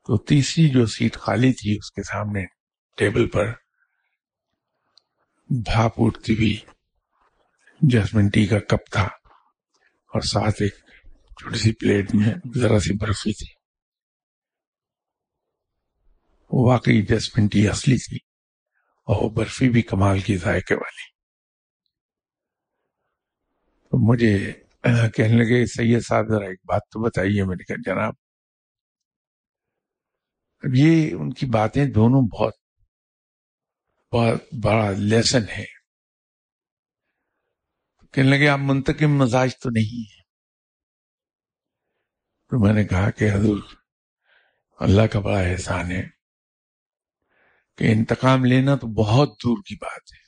[0.08, 2.46] تو تیسری جو سیٹ خالی تھی اس کے سامنے
[2.98, 3.46] ٹیبل پر
[5.50, 6.58] بھاپ اٹھتی ہوئی
[7.82, 10.74] جسمن ٹی کا کپ تھا اور ساتھ ایک
[11.40, 13.54] چھوٹی سی پلیٹ میں ذرا سی برفی تھی۔
[16.52, 18.18] واقعی جسمن ٹی اصلی تھی
[19.08, 21.06] اور وہ برفی بھی کمال کی ذائقے والی۔
[23.90, 28.14] تو مجھے کہنے لگے، سید صاحب، ذرا ایک بات تو بتائیے۔ میں نے کہا، جناب
[30.60, 32.54] اب یہ ان کی باتیں دونوں بہت
[34.12, 35.66] بہت بڑا لیسن ہے۔
[38.12, 40.22] کہنے لگے، آپ منتقم مزاج تو نہیں ہے
[42.50, 43.60] تو میں نے کہا کہ حضور،
[44.80, 46.08] اللہ کا بڑا احسان ہے
[47.78, 50.28] کہ انتقام لینا تو بہت دور کی بات ہے۔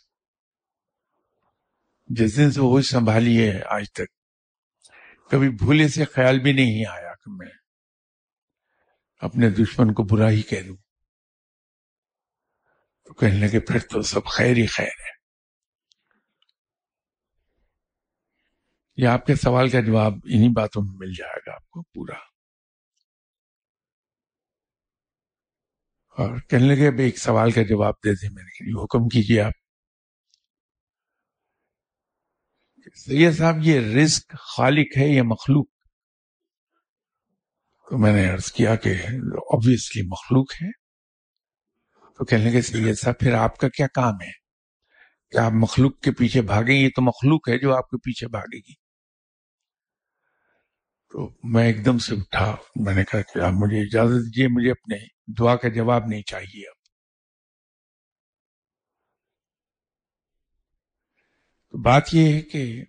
[2.08, 4.20] جس دن سے وہ سنبھالی ہے، آج تک
[5.32, 7.59] کبھی بھولے سے خیال بھی نہیں آیا کہ میں
[9.20, 10.78] اپنے دشمن کو برا ہی کہہ دوں۔
[13.04, 15.20] تو کہنے لگے، پھر تو سب خیر ہی خیر ہے۔
[18.96, 22.16] یہ آپ کے سوال کا جواب انہی باتوں میں مل جائے گا آپ کو پورا۔
[26.10, 29.52] اور کہنے لگے اب ایک سوال کا جواب دے دیں، میرے لیے حکم کیجیے آپ۔
[32.96, 35.79] سید صاحب، یہ رزق خالق ہے یا مخلوق؟
[37.90, 38.90] تو میں نے عرض کیا کہ
[39.54, 40.72] آبویسلی مخلوق ہے
[42.18, 44.32] تو کہنے لگے، سید صاحب، پھر آپ کا کیا کام ہے؟
[45.32, 48.58] کہ آپ مخلوق کے پیچھے بھاگیں؟ یہ تو مخلوق ہے جو آپ کے پیچھے بھاگے
[48.58, 48.74] گی۔
[51.10, 54.72] تو میں ایک دم سے اٹھا۔ میں نے کہا کہ آپ مجھے اجازت دیجیے مجھے
[54.72, 54.98] اپنے
[55.40, 56.76] دعا کا جواب نہیں چاہیے۔ اب
[61.72, 62.84] تو بات یہ ہے کہ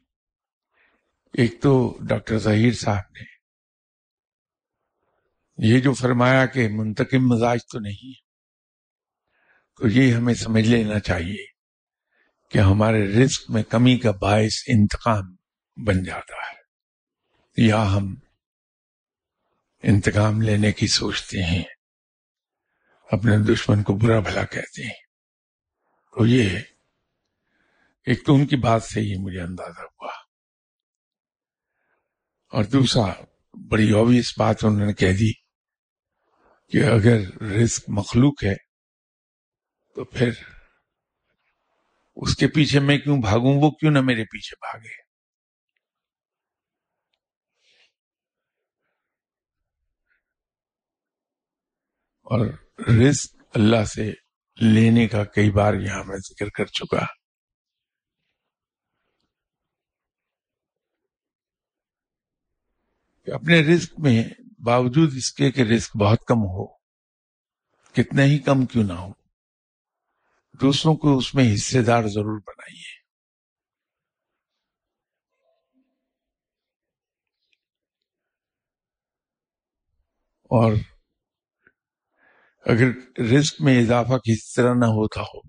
[1.32, 3.39] ایک تو ڈاکٹر ظہیر صاحب نے
[5.62, 8.12] یہ جو فرمایا کہ منتقم مزاج تو نہیں
[9.78, 11.46] تو یہ ہمیں سمجھ لینا چاہیے
[12.48, 15.36] کہ ہمارے رزق میں کمی کا باعث انتقام
[15.76, 16.60] بن جاتا ہے۔
[17.56, 18.14] یا ہم
[19.82, 21.64] انتقام لینے کی سوچتے ہیں،
[23.12, 25.00] اپنے دشمن کو برا بھلا کہتے ہیں۔
[26.14, 26.58] تو یہ
[28.06, 30.12] ایک تو ان کی بات سے ہی مجھے اندازہ ہوا۔
[32.50, 33.24] اور دوسرا،
[33.68, 35.39] بڑی اوبیس بات انہوں نے کہہ دی
[36.70, 38.54] کہ اگر رزق مخلوق ہے،
[39.94, 40.30] تو پھر
[42.16, 45.10] اس کے پیچھے میں کیوں بھاگوں؟ وہ کیوں نہ میرے پیچھے بھاگے؟
[52.22, 52.46] اور
[52.88, 54.12] رزق اللہ سے
[54.60, 57.06] لینے کا کئی بار یہاں میں ذکر کر چکا۔
[63.26, 64.24] کہ اپنے رزق میں
[64.64, 66.66] باوجود اس کے کہ رزق بہت کم ہو
[67.94, 69.12] کتنا ہی کم کیوں نہ ہو،
[70.60, 72.98] دوسروں کو اس میں حصے دار ضرور بنائیے۔
[80.50, 80.72] اور
[82.66, 85.40] اگر رزق میں اضافہ کس طرح نہ ہوتا ہو،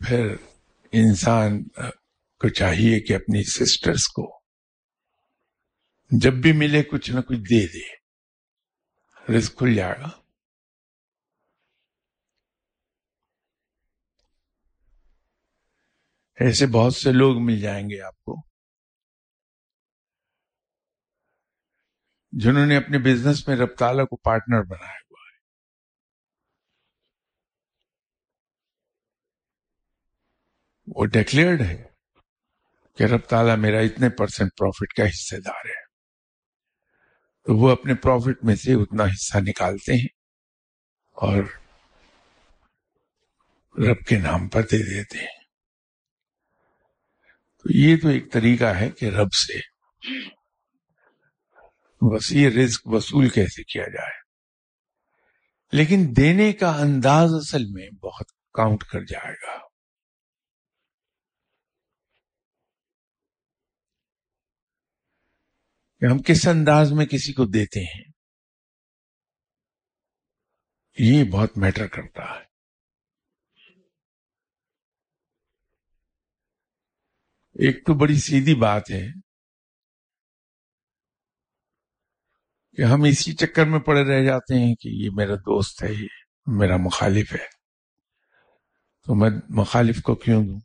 [0.00, 0.34] پھر
[0.92, 1.62] انسان
[2.40, 4.35] کو چاہیے کہ اپنی سسٹرز کو
[6.10, 8.06] جب بھی ملے کچھ نہ کچھ دے دے۔
[9.36, 10.08] رزق کھل جائے گا
[16.40, 18.46] ایسے بہت سے لوگ مل جائیں گے آپ کو۔
[22.32, 25.38] جنہوں نے اپنے بزنس میں رب تعالیٰ کو پارٹنر بنایا ہوا ہے۔
[30.86, 31.84] وہ ڈکلیئرڈ ہے
[32.98, 35.85] کہ رب تعالیٰ میرا اتنے پرسنٹ پروفٹ کا حصے دار ہے۔
[37.46, 40.08] تو وہ اپنے پروفٹ میں سے اتنا حصہ نکالتے ہیں
[41.12, 41.42] اور
[43.78, 45.44] رب کے نام پر دے دیتے ہیں۔
[47.58, 49.58] تو یہ تو ایک طریقہ ہے کہ رب سے
[52.00, 54.26] وسیع رزق وصول کیسے کیا جائے۔
[55.72, 59.65] لیکن دینے کا انداز اصل میں بہت کاؤنٹ کر جائے گا۔
[66.00, 68.04] کہ ہم کس انداز میں کسی کو دیتے ہیں؟
[70.98, 72.46] یہ بہت میٹر کرتا ہے۔
[77.66, 79.06] ایک تو بڑی سیدھی بات ہے
[82.76, 86.08] کہ ہم اسی چکر میں پڑے رہ جاتے ہیں کہ یہ میرا دوست ہے، یہ
[86.46, 87.46] میرا مخالف ہے۔
[89.06, 90.60] تو میں مخالف کو کیوں دوں؟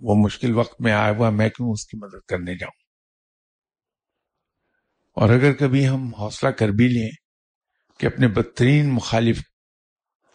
[0.00, 2.87] وہ مشکل وقت میں آیا ہوا، میں کیوں اس کی مدد کرنے جاؤں؟
[5.18, 7.10] اور اگر کبھی ہم حوصلہ کر بھی لیں
[8.00, 9.40] کہ اپنے بدترین مخالف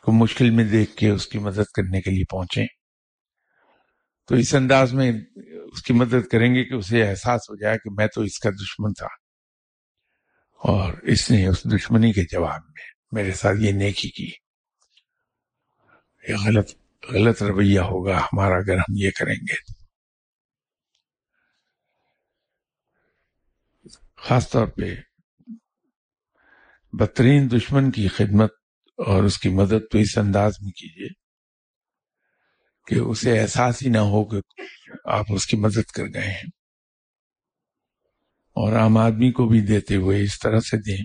[0.04, 2.66] کو مشکل میں دیکھ کے اس کی مدد کرنے کے لیے پہنچیں،
[4.30, 5.12] تو اس انداز میں
[5.74, 8.50] اس کی مدد کریں گے کہ اسے احساس ہو جائے کہ میں تو اس کا
[8.50, 9.08] دشمن تھا
[10.62, 14.30] اور اس نے اس دشمنی کے جواب میں میرے ساتھ یہ نیکی کی۔
[16.30, 16.72] یہ غلط
[17.14, 19.83] غلط رویہ ہوگا ہمارا اگر ہم یہ کریں گے۔
[24.28, 24.96] خاص طور پہ
[26.94, 28.52] بدترین دشمن کی خدمت
[28.98, 31.10] اور اس کی مدد تو اس انداز میں کیجیے
[32.88, 34.62] کہ اسے احساس ہی نہ ہو کہ
[35.06, 36.50] آپ اس کی مدد کر گئے ہیں۔
[38.52, 41.04] اور عام آدمی کو بھی دیتے ہوئے اس طرح سے دیں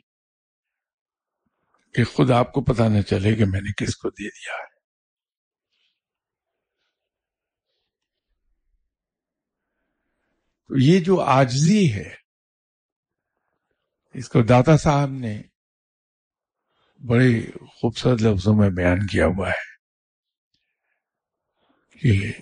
[1.94, 4.78] کہ خود آپ کو پتا نہ چلے کہ میں نے کس کو دے دیا ہے۔
[10.68, 12.27] تو یہ جو آجزی ہے
[14.18, 15.42] اس کو داتا صاحب نے
[17.06, 19.78] بڑے خوبصورت لفظوں میں بیان کیا ہوا ہے
[21.98, 22.32] کہ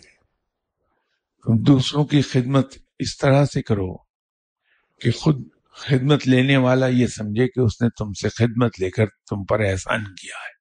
[1.44, 3.96] تم دوسروں کی خدمت اس طرح سے کرو
[5.00, 5.36] کہ خود
[5.72, 9.60] خدمت لینے والا یہ سمجھے کہ اس نے تم سے خدمت لے کر تم پر
[9.60, 10.56] احسان کیا ہے۔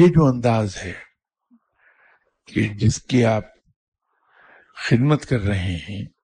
[0.00, 0.92] یہ جو انداز ہے
[2.46, 3.44] کہ جس کی آپ
[4.76, 6.21] خدمت کر رہے ہیں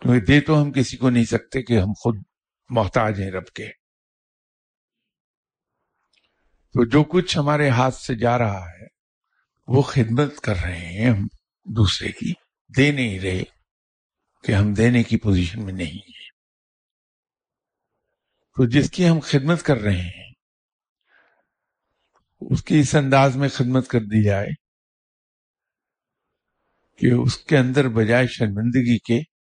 [0.00, 2.22] کیونکہ دے تو ہم کسی کو نہیں سکتے کہ ہم خود
[2.70, 3.68] محتاج ہیں رب کے۔
[6.74, 8.86] تو جو کچھ ہمارے ہاتھ سے جا رہا ہے،
[9.68, 11.26] وہ خدمت کر رہے ہیں ہم
[11.64, 12.32] دوسرے کی۔
[12.76, 13.42] دے نہیں رہے
[14.44, 16.30] کہ ہم دینے کی پوزیشن میں نہیں ہیں۔
[18.56, 20.32] تو جس کی ہم خدمت کر رہے ہیں،
[22.40, 24.48] اس کی اس انداز میں خدمت کر دی جائے
[26.98, 29.39] کہ اس کے اندر بجائے شرمندگی کے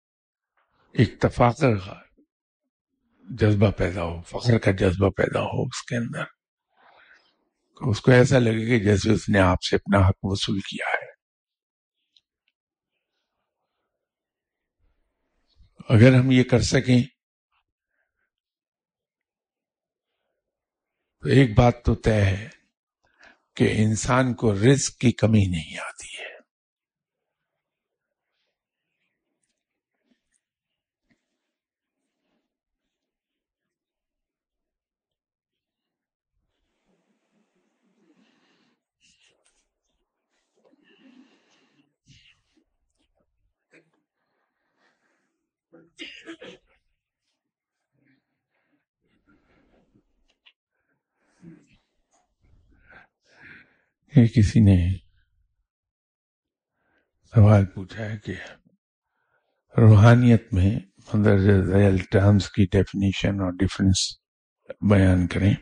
[1.00, 1.76] ایک تفاقر
[3.30, 6.24] جذبہ پیدا ہو فخر کا جذبہ پیدا ہو اس کے اندر۔
[7.90, 11.16] اس کو ایسا لگے کہ جیسے اس نے آپ سے اپنا حق وصول کیا ہے۔
[15.90, 17.04] اگر ہم یہ کر سکیں،
[21.22, 22.50] تو ایک بات تو طے ہے
[23.56, 26.15] کہ انسان کو رزق کی کمی نہیں آتی۔
[54.18, 54.98] ہے کسی نے
[57.34, 58.34] سوال پوچھا ہے کہ
[59.78, 60.80] روحانیت میں
[61.14, 63.98] مندرجہ ٹرمز کی ڈیفینیشن اور ڈفرینس
[64.82, 65.54] بیان کریں۔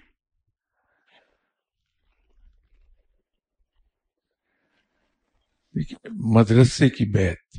[6.12, 7.58] مدرسے کی بیت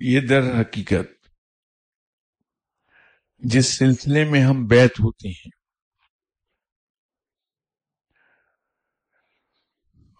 [0.00, 1.28] یہ در حقیقت
[3.38, 5.61] جس سلسلے میں ہم بیت ہوتے ہیں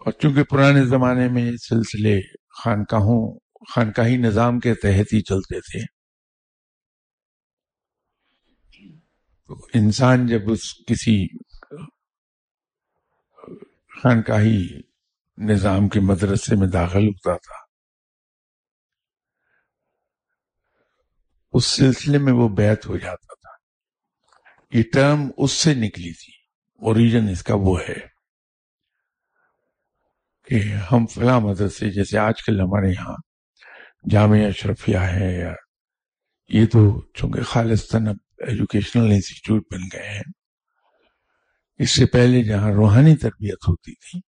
[0.04, 2.20] اور چونکہ پرانے زمانے میں سلسلے
[2.62, 3.38] خانقاہوں،
[3.74, 5.84] خانقاہی نظام کے تحت ہی چلتے تھے،
[9.48, 11.16] تو انسان جب اس کسی
[14.02, 14.62] خانقاہی
[15.38, 17.60] نظام کے مدرسے میں داخل ہوتا تھا،
[21.52, 23.56] اس سلسلے میں وہ بیت ہو جاتا تھا۔
[24.78, 26.32] یہ ٹرم اس سے نکلی تھی،
[26.82, 28.11] اوریجن اس کا وہ ہے۔
[30.44, 30.54] کہ
[30.92, 33.16] ہم فلاں مدرسے، جیسے آج کل ہمارے یہاں
[34.10, 35.52] جامعہ اشرفیہ ہے، یا
[36.48, 38.06] یہ تو چونکہ خالصتاً
[38.38, 40.32] ایجوکیشنل انسٹیٹیوٹ بن گئے ہیں۔
[41.78, 44.20] اس سے پہلے جہاں روحانی تربیت ہوتی تھی،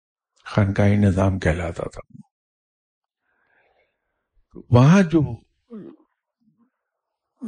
[0.45, 2.19] خانقاہی نظام کہلاتا تھا۔
[4.71, 5.21] وہاں جو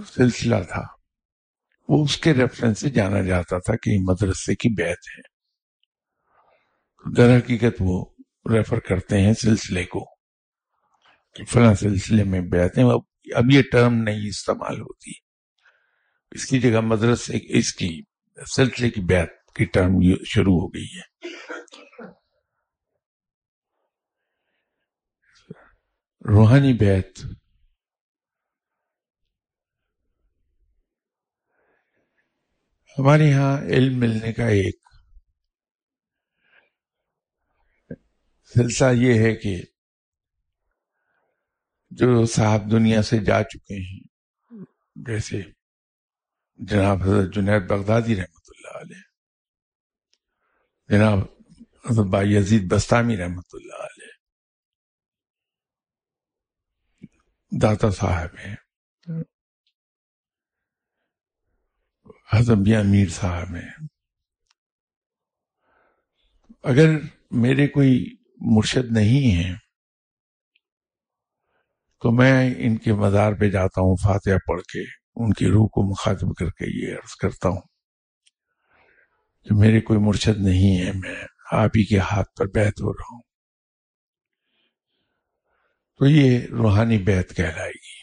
[0.06, 0.82] سلسلہ تھا،
[1.88, 5.36] وہ اس کے ریفرنس سے جانا جاتا تھا کہ مدرسے کی بیت ہے۔
[7.16, 8.04] در حقیقت وہ
[8.54, 10.04] ریفر کرتے ہیں سلسلے کو،
[11.34, 12.84] کہ فلاں سلسلے میں بیعتیں
[13.34, 15.10] اب یہ ٹرم نہیں استعمال ہوتی۔
[16.30, 18.02] اس کی جگہ مدرسے، اس کی
[18.56, 19.92] سلسلے کی بیعت کی ٹرم
[20.26, 21.28] شروع ہو گئی ہے۔
[26.28, 27.26] روحانی بیعت۔
[32.98, 34.85] ہمارے یہاں علم ملنے کا ایک
[38.54, 39.54] سلسلہ یہ ہے کہ
[41.92, 44.00] جو صاحب دنیا سے جا چکے ہیں،
[44.96, 45.40] جیسے
[46.58, 49.02] جناب حضرت جنید بغدادی رحمۃ اللہ علیہ،
[50.90, 51.18] جناب
[51.84, 54.12] حضرت بائی عزیز بستانی رحمۃ اللہ علیہ،
[57.52, 58.56] داتا صاحب ہیں،
[62.32, 63.70] حضرت میر صاحب ہیں۔
[66.64, 66.88] اگر
[67.42, 67.92] میرے کوئی
[68.36, 69.54] مرشد نہیں ہیں۔
[72.00, 74.80] تو میں ان کے مزار پہ جاتا ہوں، فاتحہ پڑھ کے،
[75.16, 77.60] ان کی روح کو مخاطب کر کے یہ عرض کرتا ہوں
[79.44, 83.14] کہ میرے کوئی مرشد نہیں ہے، میں آپ ہی کے ہاتھ پر بیت ہو رہا
[83.14, 83.22] ہوں۔
[85.98, 87.96] تو یہ روحانی بیت کہلائے گی۔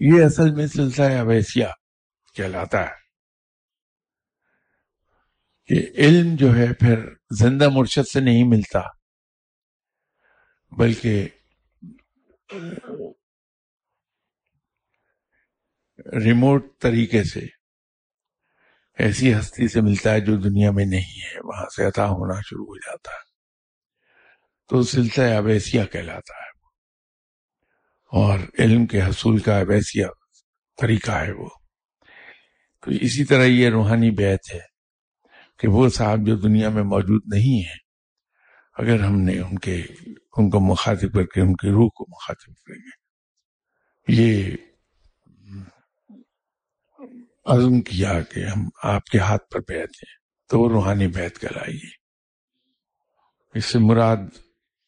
[0.00, 1.66] یہ اصل میں سلسلہ اویسیہ
[2.34, 2.97] کہلاتا ہے۔
[5.68, 7.08] کہ علم جو ہے پھر
[7.38, 8.80] زندہ مرشد سے نہیں ملتا،
[10.70, 11.28] بلکہ
[16.24, 17.40] ریموٹ طریقے سے،
[18.98, 22.64] ایسی ہستی سے ملتا ہے جو دنیا میں نہیں ہے، وہاں سے عطا ہونا شروع
[22.64, 23.28] ہو جاتا ہے۔
[24.68, 26.48] تو سلسلہ ابیسیہ کہلاتا ہے۔
[28.12, 30.06] اور علم کے حصول کا ابیسیہ
[30.80, 31.48] طریقہ ہے وہ۔
[32.80, 34.77] تو اسی طرح یہ روحانی بیت ہے۔
[35.58, 37.78] کہ وہ صاحب جو دنیا میں موجود نہیں ہیں،
[38.76, 39.76] اگر ہم نے ان کے،
[40.36, 42.96] ان کو مخاطب کر کے، ان کی روح کو مخاطب کریں گے۔
[44.08, 44.56] یہ
[47.46, 50.16] عزم کیا کہ ہم آپ کے ہاتھ پر بیت ہیں
[50.50, 51.90] تو وہ روحانی بیت کرائے گی
[53.54, 54.18] اس سے مراد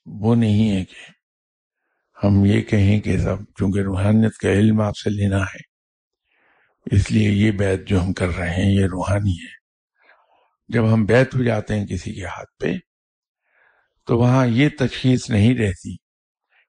[0.06, 1.10] وہ نہیں ہے کہ
[2.24, 5.62] ہم یہ کہیں کہ سب، چونکہ روحانیت کا علم آپ سے لینا ہے،
[6.86, 9.59] اس لیے یہ بیت جو ہم کر رہے ہیں یہ روحانی ہے۔
[10.70, 12.72] جب ہم بیت ہو جاتے ہیں کسی کے ہاتھ پہ،
[14.06, 15.96] تو وہاں یہ تشخیص نہیں رہتی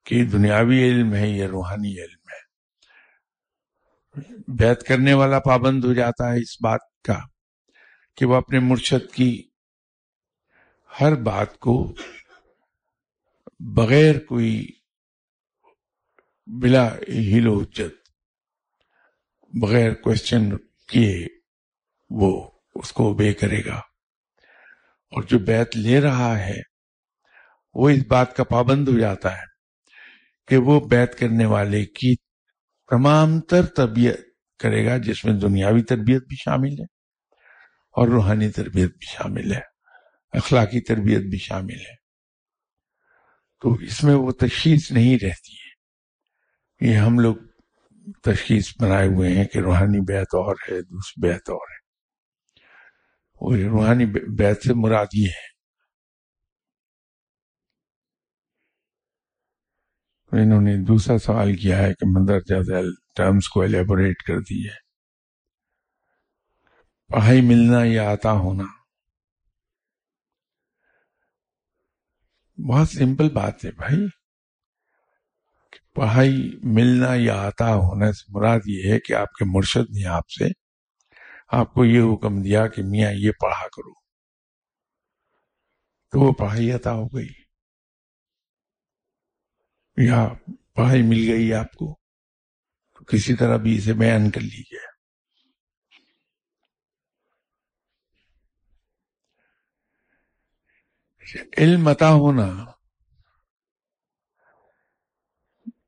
[0.06, 2.42] کہ دنیاوی علم ہے یا روحانی علم ہے۔
[4.48, 7.20] بیت کرنے والا پابند ہو جاتا ہے اس بات کا
[8.18, 9.50] کہ وہ اپنے مرشد کی
[11.02, 11.94] ہر بات کو
[13.60, 14.66] بغیر کوئی
[16.48, 17.60] بلا ہیل و
[19.54, 21.28] بغیر کوشچن کیے
[22.10, 23.91] وہ اس کو بے کرے گا۔
[25.12, 26.60] اور جو بیت لے رہا ہے،
[27.74, 29.52] وہ اس بات کا پابند ہو جاتا ہے
[30.48, 32.16] کہ وہ بیت کرنے والے کی
[32.90, 34.20] تمام تر تربیت
[34.60, 36.84] کرے گا، جس میں دنیاوی تربیت بھی شامل ہے
[37.92, 39.62] اور روحانی تربیت بھی شامل ہے،
[40.32, 42.02] اخلاقی تربیت بھی شامل ہے۔
[43.62, 45.72] تو اس میں وہ تشخیص نہیں رہتی ہے۔
[46.82, 47.36] یہ ہم لوگ
[48.24, 51.71] تشخیص بنائے ہوئے ہیں کہ روحانی بیت اور ہے، دوسری بیت اور۔
[53.42, 54.06] ہے وہ روحانی
[54.38, 55.52] بیت سے مراد یہ ہے۔
[60.32, 64.76] انہوں نے دوسرا سوال کیا ہے کہ مندرجہ ذیل ٹرمز کو ایلیبوریٹ کر دی ہے۔
[67.08, 68.64] پڑھائی ملنا یا عطا ہونا۔
[72.70, 74.08] بہت سمپل بات ہے بھائی۔
[75.96, 80.30] پڑھائی ملنا یا عطا ہونے سے مراد یہ ہے کہ آپ کے مرشد نے آپ
[80.30, 80.61] سے
[81.52, 83.94] آپ کو یہ حکم دیا کہ میاں یہ پڑھا کرو۔
[86.12, 87.30] تو وہ پڑھائی عطا ہو گئی۔
[89.98, 90.28] یا
[90.76, 91.98] پڑھائی مل گئی آپ کو۔
[92.94, 94.92] تو کسی طرح بھی اسے بیان کر لیجیے
[101.58, 102.66] علم عطا ہونا۔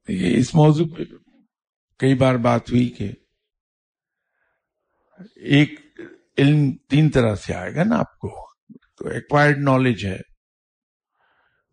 [0.08, 1.04] یہ اس موضوع پہ
[1.98, 3.12] کئی بار بات ہوئی کہ
[5.36, 5.80] ایک
[6.38, 8.54] علم تین طرح سے آئے گا نا آپ کو۔
[8.98, 10.20] تو ایکوائرڈ نالج ہے،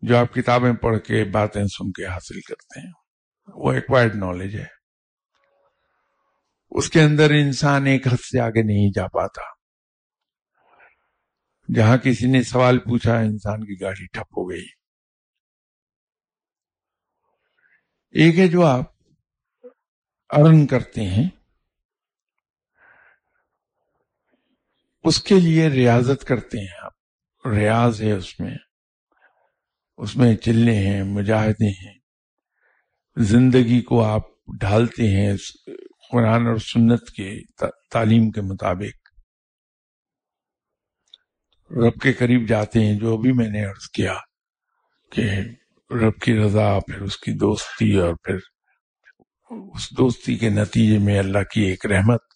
[0.01, 2.91] جو آپ کتابیں پڑھ کے باتیں سن کے حاصل کرتے ہیں۔
[3.47, 4.65] وہ ایکوائرڈ نالج ہے۔
[6.69, 9.41] اس کے اندر انسان ایک حد سے آگے نہیں جا پاتا۔
[11.75, 14.65] جہاں کسی نے سوال پوچھا، انسان کی گاڑی ٹھپ ہو گئی۔
[18.11, 18.83] ایک ہے جو آپ
[20.29, 21.40] ارن کرتے ہیں۔
[25.03, 26.91] اس کے لیے ریاضت کرتے ہیں آپ۔
[27.47, 28.55] ریاض ہے اس میں۔
[29.97, 31.99] اس میں چلنے ہیں مجاہدے ہیں۔
[33.17, 34.21] زندگی کو آپ
[34.59, 35.33] ڈھالتے ہیں
[36.11, 37.39] قرآن اور سنت کے
[37.91, 39.11] تعلیم کے مطابق۔
[41.71, 44.13] رب کے قریب جاتے ہیں، جو بھی میں نے عرض کیا
[45.11, 45.21] کہ
[45.93, 48.35] رب کی رضا، پھر اس کی دوستی اور پھر
[49.49, 52.30] اس دوستی کے نتیجے میں اللہ کی ایک رحمت۔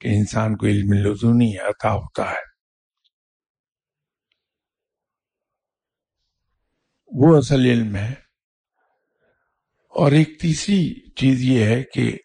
[0.00, 2.50] کہ انسان کو علم لزونی عطا ہوتا ہے۔
[7.06, 8.14] وہ اصل علم ہے۔
[9.88, 12.18] اور ایک تیسری چیز یہ ہے کہ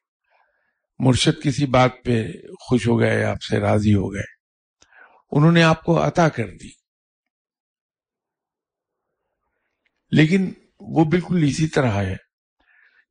[1.00, 2.32] مرشد کسی بات پہ
[2.68, 4.36] خوش ہو گئے، آپ سے راضی ہو گئے۔
[5.32, 6.70] انہوں نے آپ کو عطا کر دی۔
[10.12, 12.16] لیکن وہ بالکل اسی طرح ہے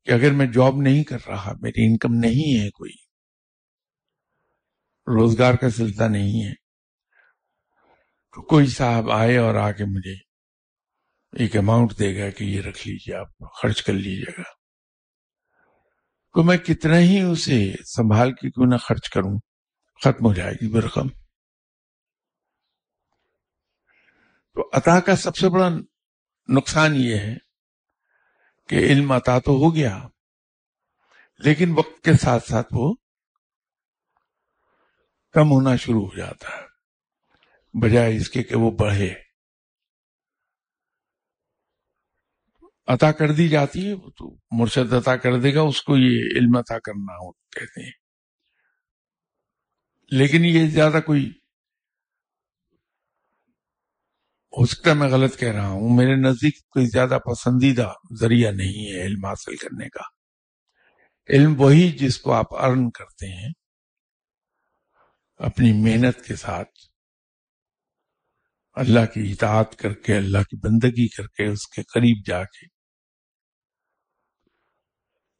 [0.05, 3.04] کہ اگر میں جاب نہیں کر رہا، میری انکم نہیں ہے کوئی
[5.07, 6.53] روزگار کا سلسلہ نہیں ہے۔
[8.33, 10.13] تو کوئی صاحب آئے اور آ کے مجھے
[11.39, 13.27] ایک اماؤنٹ دے گا کہ یہ رکھ لیجیے آپ
[13.61, 14.43] خرچ کر لیجیے گا۔
[16.33, 19.39] تو میں کتنا ہی اسے سنبھال کے کیوں نہ خرچ کروں،
[20.03, 21.07] ختم ہو جائے گی برقم
[24.53, 25.69] تو عطا کا سب سے بڑا
[26.49, 27.35] نقصان یہ ہے
[28.69, 30.07] کہ علم عطا تو ہو گیا،
[31.37, 32.93] لیکن وقت کے ساتھ ساتھ وہ
[35.35, 36.65] کم ہونا شروع ہو جاتا ہے۔
[37.79, 39.13] بجائے اس کے کہ وہ بڑھے۔
[42.87, 46.57] عطا کر دی جاتی ہے تو مرشد عطا کر دے گا، اس کو یہ علم
[46.57, 47.91] عطا کرنا ہو، کہتے ہیں۔
[50.11, 51.29] لیکن یہ زیادہ کوئی،
[54.57, 58.93] ہو سکتا ہے میں غلط کہہ رہا ہوں، میرے نزدیک کوئی زیادہ پسندیدہ ذریعہ نہیں
[58.93, 60.03] ہے علم حاصل کرنے کا۔
[61.29, 63.64] علم وہی جس کو آپ ارن کرتے ہیں۔
[65.37, 66.69] اپنی محنت کے ساتھ
[68.73, 72.65] اللہ کی اطاعت کر کے، اللہ کی بندگی کر کے اس کے قریب جا کے۔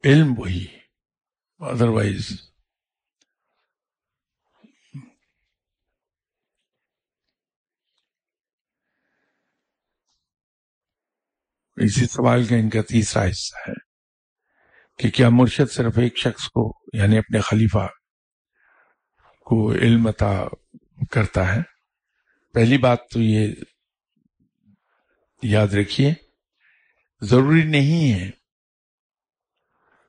[0.04, 0.66] علم وہی
[1.60, 2.30] ادروائز
[11.76, 13.72] اسی سوال کا ان کا تیسرا حصہ ہے
[14.98, 17.86] کہ کیا مرشد صرف ایک شخص کو یعنی اپنے خلیفہ
[19.46, 20.44] کو علم عطا
[21.10, 21.60] کرتا ہے۔
[22.54, 23.54] پہلی بات تو یہ
[25.42, 26.14] یاد رکھیے،
[27.20, 28.30] ضروری نہیں ہے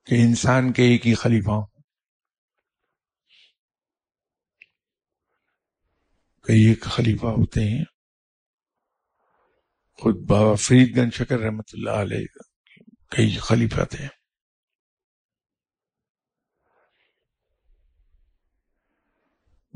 [0.05, 1.65] کہ انسان کے ایک ہی خلیفہ ہوں۔
[6.43, 7.85] کئی ایک خلیفہ ہوتے ہیں۔
[9.93, 12.25] خود بابا فرید گنج شکر رحمت اللہ علیہ
[13.09, 14.16] کئی خلیفہ تھے۔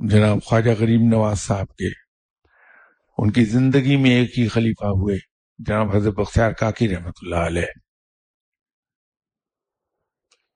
[0.10, 1.88] جناب خواجہ غریب نواز صاحب کے۔
[3.18, 5.18] ان کی زندگی میں ایک ہی خلیفہ ہوئے،
[5.58, 7.80] جناب حضرت بختیار کاکی رحمت اللہ علیہ۔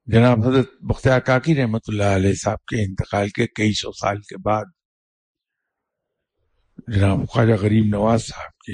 [0.06, 4.38] جناب حضرت بختیار کاکی رحمت اللہ علیہ صاحب کے انتقال کے کئی سو سال کے
[4.38, 4.64] بعد
[6.88, 8.74] جناب خواجہ غریب نواز صاحب کے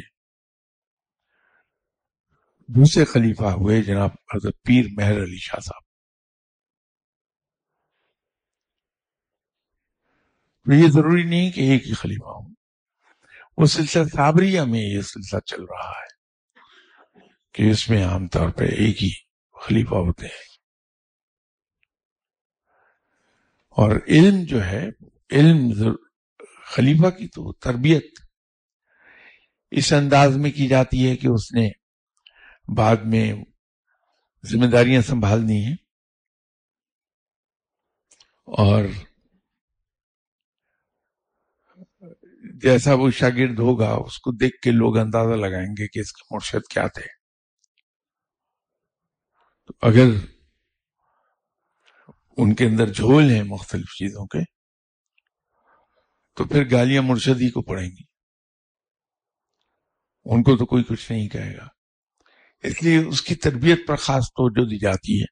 [2.68, 5.91] دوسرے خلیفہ ہوئے جناب حضرت پیر مہر علی شاہ صاحب۔
[10.66, 12.56] یہ ضروری نہیں کہ ایک ہی خلیفہ ہوں۔
[13.58, 16.22] وہ سلسلہ صابریہ میں یہ سلسلہ چل رہا ہے
[17.52, 19.10] کہ اس میں عام طور پہ ایک ہی
[19.54, 20.52] خلیفہ ہوتے ہیں۔
[23.70, 24.88] اور علم جو ہے،
[25.32, 25.58] علم
[26.66, 28.06] خلیفہ کی تو تربیت
[29.72, 31.70] اس انداز میں کی جاتی ہے کہ اس نے
[32.76, 33.34] بعد میں
[34.46, 35.76] ذمہ داریاں سنبھالنی ہیں
[38.46, 38.84] اور
[42.64, 46.36] جیسا وہ شاگرد ہوگا، اس کو دیکھ کے لوگ اندازہ لگائیں گے کہ اس کے
[46.36, 47.06] مرشد کیا تھے۔
[49.82, 50.10] اگر
[52.38, 54.40] ان کے اندر جھول ہیں مختلف چیزوں کے،
[56.36, 58.04] تو پھر گالیاں مرشد ہی کو پڑیں گی۔
[60.26, 61.68] ان کو تو کوئی کچھ نہیں کہے گا۔
[62.64, 65.26] اس لیے اس کی تربیت پر خاص توجہ دی جاتی ہے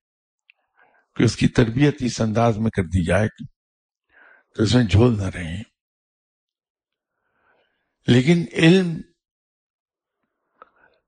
[1.16, 5.24] کہ اس کی تربیت اس انداز میں کر دی جائے کہ اس میں جھول نہ
[5.24, 5.69] رہے
[8.10, 9.02] لیکن علم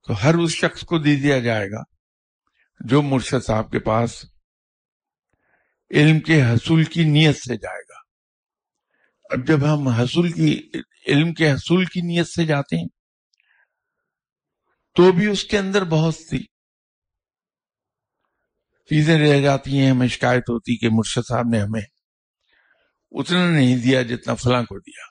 [0.08, 1.82] تو ہر اس شخص کو دے دیا جائے گا
[2.80, 4.26] جو مرشد صاحب کے پاس
[5.92, 8.00] علم کے حصول کی نیت سے جائے گا۔
[9.24, 10.70] اب جب ہم حصول کی،
[11.08, 12.88] علم کے حصول کی نیت سے جاتے ہیں،
[14.96, 16.44] تو بھی اس کے اندر بہت سی
[18.90, 21.82] چیزیں رہ جاتی ہیں، ہمیں شکایت ہوتی کہ مرشد صاحب نے ہمیں
[23.12, 25.11] اتنا نہیں دیا جتنا فلاں کو دیا۔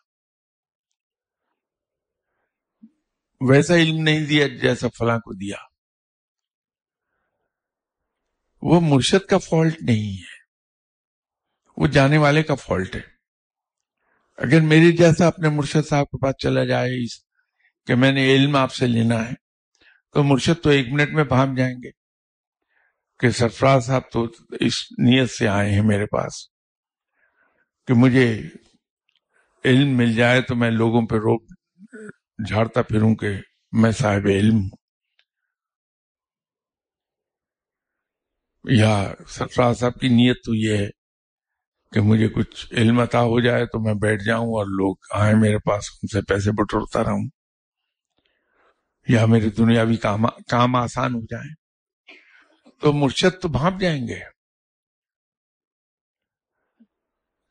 [3.49, 5.57] ویسا علم نہیں دیا جیسا فلاں کو دیا۔
[8.63, 10.41] وہ مرشد کا فالٹ نہیں ہے۔
[11.77, 13.01] وہ جانے والے کا فالٹ ہے۔
[14.39, 17.25] اگر میرے جیسا اپنے مرشد صاحب کے پاس چلا جائے اس
[17.87, 19.35] کہ میں نے علم آپ سے لینا ہے،
[20.13, 21.91] تو مرشد تو ایک منٹ میں پہنچ جائیں گے۔
[23.19, 24.27] کہ سرفراز صاحب تو
[24.61, 26.49] اس نیت سے آئے ہیں میرے پاس۔
[27.87, 28.43] کہ مجھے
[29.65, 31.43] علم مل جائے تو میں لوگوں پہ روک
[32.49, 33.29] جھاڑتا پھروں کہ
[33.73, 34.71] میں صاحب علم ہوں۔
[38.65, 40.89] یا سرفراز صاحب کی نیت تو یہ ہے
[41.93, 45.59] کہ مجھے کچھ علم عطا ہو جائے تو میں بیٹھ جاؤں اور لوگ آئیں میرے
[45.59, 47.29] پاس، ان سے پیسے بٹورتا رہوں۔
[49.09, 51.55] یا میرے دنیاوی کام کام آسان ہو جائیں۔
[52.81, 54.21] تو مرشد تو بھانپ جائیں گے۔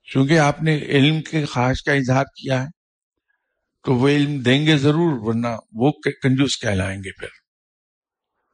[0.04, 2.79] چونکہ آپ نے علم کے خواہش کا اظہار کیا ہے۔
[3.90, 7.28] تو وہ علم دیں گے ضرور، ورنہ وہ کنجوس کہلائیں گے پھر۔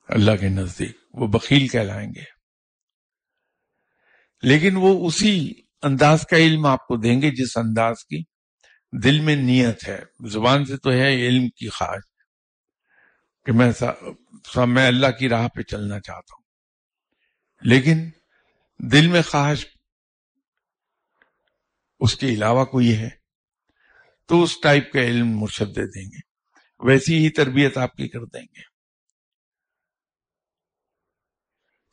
[0.09, 2.23] اللہ کے نزدیک وہ بخیل کہلائیں گے۔
[4.41, 8.23] لیکن وہ اسی انداز کا علم آپ کو دیں گے جس انداز کی
[9.03, 12.03] دل میں نیت ہے۔ زبان سے تو ہے علم کی خواہش
[13.45, 13.71] کہ میں
[14.65, 16.43] میں اللہ کی راہ پہ چلنا چاہتا ہوں۔
[17.61, 18.09] لیکن
[18.77, 19.65] دل میں خواہش
[21.99, 23.24] اس کے علاوہ کوئی ہے؟
[24.27, 26.35] تو اس ٹائپ کا علم مرشد دے دیں گے۔
[26.79, 28.61] ویسی ہی تربیت آپ کی کر دیں گے۔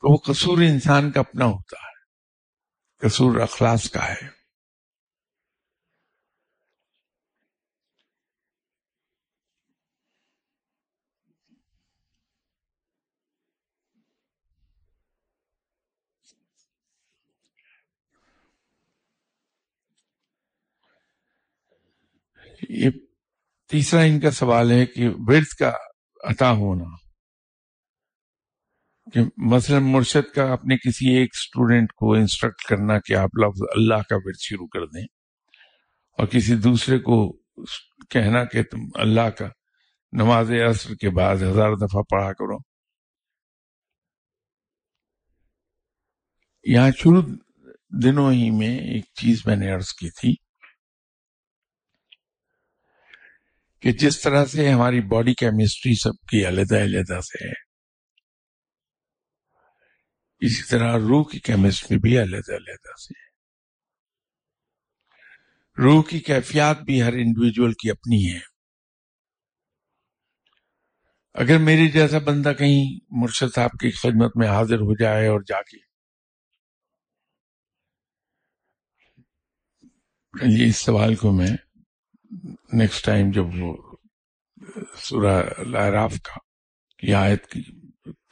[0.01, 1.93] تو وہ قصور انسان کا اپنا ہوتا ہے۔
[3.07, 4.42] قصور اخلاص کا ہے۔
[22.69, 22.89] یہ
[23.69, 25.71] تیسرا ان کا سوال ہے کہ ورد کا
[26.23, 26.85] عطا ہونا
[29.13, 34.01] کہ مثلا مرشد کا اپنے کسی ایک اسٹوڈنٹ کو انسٹرکٹ کرنا کہ آپ لفظ اللہ
[34.09, 35.05] کا ورد شروع کر دیں
[36.17, 37.37] اور کسی دوسرے کو
[38.09, 39.47] کہنا کہ تم اللہ کا
[40.11, 42.57] نماز عصر کے بعد ہزار دفعہ پڑھا کرو۔
[46.63, 47.21] یہاں شروع
[48.03, 50.52] دنوں ہی میں ایک چیز میں نے عرض کی تھی۔
[53.83, 57.53] کہ جس طرح سے ہماری باڈی کیمسٹری سب کی علیحدہ علیحدہ سے ہے،
[60.41, 63.31] اسی طرح روح کی کیمسٹری بھی علیحدہ علیحدہ سے ہے۔
[65.77, 68.39] روح کی کیفیات بھی ہر انڈیویجول کی اپنی ہے
[71.35, 75.61] اگر میری جیسا بندہ کہیں مرشد صاحب کی خدمت میں حاضر ہو جائے اور جا
[75.61, 75.77] کے
[80.69, 81.47] اس سوال کو میں
[82.73, 83.77] نیکسٹ ٹائم جب وہ
[84.95, 86.39] سورہ لاراف کا
[87.01, 87.61] یہ آیت کی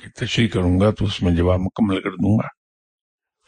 [0.09, 2.47] تشریح کروں گا تو اس میں جواب مکمل کر دوں گا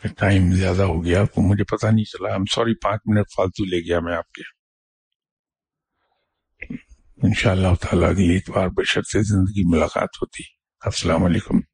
[0.02, 3.66] کہ ٹائم زیادہ ہو گیا تو مجھے پتہ نہیں چلا۔ ہم سوری پانچ منٹ فالتو
[3.66, 4.42] لے گیا میں آپ کے۔
[7.28, 10.44] انشاءاللہ تعالیٰ اگلی اتوار بشر سے زندگی ملاقات ہوتی۔
[10.86, 11.73] السلام علیکم۔